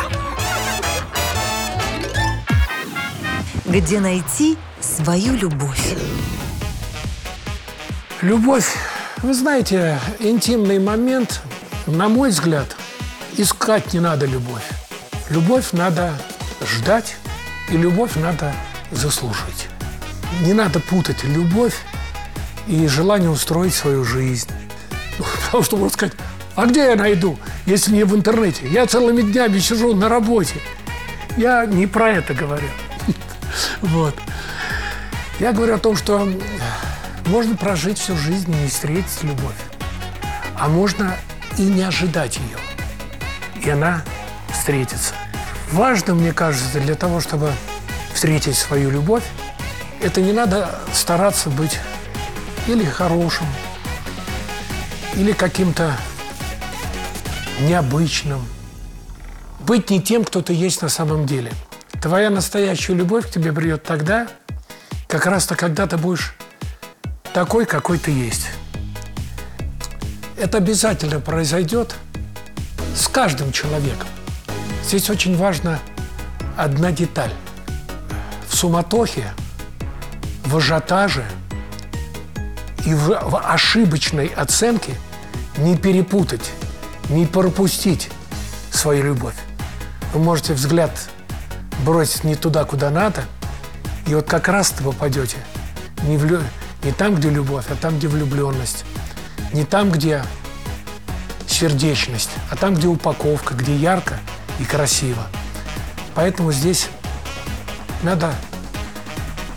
Где 3.69 4.01
найти 4.01 4.57
свою 4.81 5.35
любовь? 5.35 5.95
Любовь, 8.23 8.75
вы 9.19 9.35
знаете, 9.35 9.99
интимный 10.21 10.79
момент, 10.79 11.43
на 11.87 12.09
мой 12.09 12.31
взгляд, 12.31 12.75
искать 13.37 13.93
не 13.93 14.01
надо 14.01 14.25
любовь. 14.25 14.66
Любовь 15.29 15.73
надо 15.73 16.14
ждать, 16.66 17.16
и 17.71 17.77
любовь 17.77 18.16
надо 18.16 18.55
заслужить. 18.91 19.69
Не 20.47 20.55
надо 20.55 20.81
путать 20.81 21.23
любовь 21.25 21.77
и 22.66 22.87
желание 22.87 23.29
устроить 23.29 23.75
свою 23.75 24.03
жизнь. 24.03 24.49
Потому 25.45 25.62
что 25.62 25.77
можно 25.77 25.93
сказать, 25.93 26.14
а 26.57 26.64
где 26.64 26.87
я 26.87 26.97
найду, 26.97 27.39
если 27.66 27.93
не 27.93 28.05
в 28.05 28.16
интернете? 28.16 28.66
Я 28.66 28.87
целыми 28.87 29.21
днями 29.21 29.59
сижу 29.59 29.95
на 29.95 30.09
работе. 30.09 30.55
Я 31.37 31.66
не 31.66 31.87
про 31.87 32.12
это 32.12 32.33
говорю. 32.33 32.69
Вот. 33.83 34.14
Я 35.39 35.53
говорю 35.53 35.74
о 35.74 35.79
том, 35.79 35.97
что 35.97 36.29
можно 37.26 37.57
прожить 37.57 37.99
всю 37.99 38.16
жизнь 38.16 38.51
и 38.53 38.62
не 38.62 38.68
встретить 38.68 39.22
любовь. 39.22 39.55
А 40.59 40.68
можно 40.68 41.14
и 41.57 41.62
не 41.62 41.83
ожидать 41.83 42.39
ее. 42.39 42.59
И 43.64 43.70
она 43.70 44.03
встретится. 44.53 45.14
Важно, 45.72 46.14
мне 46.14 46.33
кажется, 46.33 46.81
для 46.81 46.95
того, 46.95 47.20
чтобы 47.20 47.53
встретить 48.14 48.57
свою 48.57 48.91
любовь, 48.91 49.24
это 50.01 50.20
не 50.20 50.33
надо 50.33 50.70
стараться 50.93 51.51
быть 51.51 51.79
или 52.66 52.85
хорошим, 52.85 53.47
или 55.14 55.33
каким-то 55.33 55.97
необычным. 57.61 58.47
Быть 59.61 59.91
не 59.91 60.01
тем, 60.01 60.24
кто 60.24 60.43
ты 60.43 60.53
есть 60.53 60.83
на 60.83 60.89
самом 60.89 61.26
деле. 61.26 61.53
Твоя 62.01 62.30
настоящая 62.30 62.94
любовь 62.94 63.26
к 63.26 63.30
тебе 63.30 63.53
придет 63.53 63.82
тогда, 63.82 64.28
как 65.09 65.26
раз-то, 65.26 65.57
когда 65.57 65.86
ты 65.86 65.96
будешь 65.96 66.36
такой, 67.34 67.66
какой 67.66 67.99
ты 67.99 68.12
есть. 68.12 68.46
Это 70.36 70.59
обязательно 70.59 71.18
произойдет 71.18 71.96
с 72.94 73.09
каждым 73.09 73.51
человеком. 73.51 74.07
Здесь 74.84 75.11
очень 75.11 75.36
важна 75.36 75.80
одна 76.57 76.92
деталь. 76.92 77.32
В 78.49 78.55
суматохе, 78.55 79.32
в 80.44 80.57
ажиотаже 80.57 81.24
и 82.86 82.94
в, 82.94 83.09
в 83.09 83.42
ошибочной 83.44 84.28
оценке 84.28 84.94
не 85.57 85.76
перепутать, 85.76 86.53
не 87.09 87.26
пропустить 87.26 88.09
свою 88.70 89.03
любовь. 89.05 89.34
Вы 90.14 90.20
можете 90.20 90.55
взгляд 90.55 90.92
бросить 91.85 92.24
не 92.24 92.35
туда, 92.35 92.64
куда 92.64 92.91
надо, 92.91 93.24
и 94.07 94.14
вот 94.14 94.29
как 94.29 94.49
раз 94.49 94.72
вы 94.81 94.93
попадете 94.93 95.37
не, 96.03 96.16
в, 96.16 96.24
лю- 96.24 96.43
не 96.83 96.93
там, 96.93 97.14
где 97.14 97.31
любовь, 97.31 97.66
а 97.70 97.74
там, 97.74 97.99
где 97.99 98.09
влюбленность. 98.09 98.85
Не 99.53 99.64
там, 99.64 99.91
где 99.91 100.22
сердечность, 101.47 102.31
а 102.51 102.57
там, 102.57 102.74
где 102.74 102.87
упаковка, 102.87 103.55
где 103.55 103.74
ярко 103.74 104.18
и 104.61 104.64
красиво. 104.64 105.22
Поэтому 106.14 106.53
здесь 106.53 106.89
надо 108.03 108.35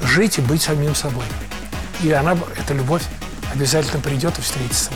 жить 0.02 0.38
и 0.38 0.42
быть 0.42 0.62
самим 0.62 0.96
собой. 0.96 1.26
И 2.02 2.12
она, 2.12 2.38
эта 2.58 2.74
любовь, 2.74 3.04
обязательно 3.54 4.00
придет 4.02 4.38
и 4.40 4.42
встретится. 4.42 4.92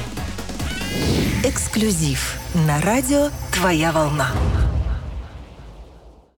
Эксклюзив 1.44 2.38
на 2.54 2.82
радио 2.82 3.30
«Твоя 3.52 3.92
волна». 3.92 4.32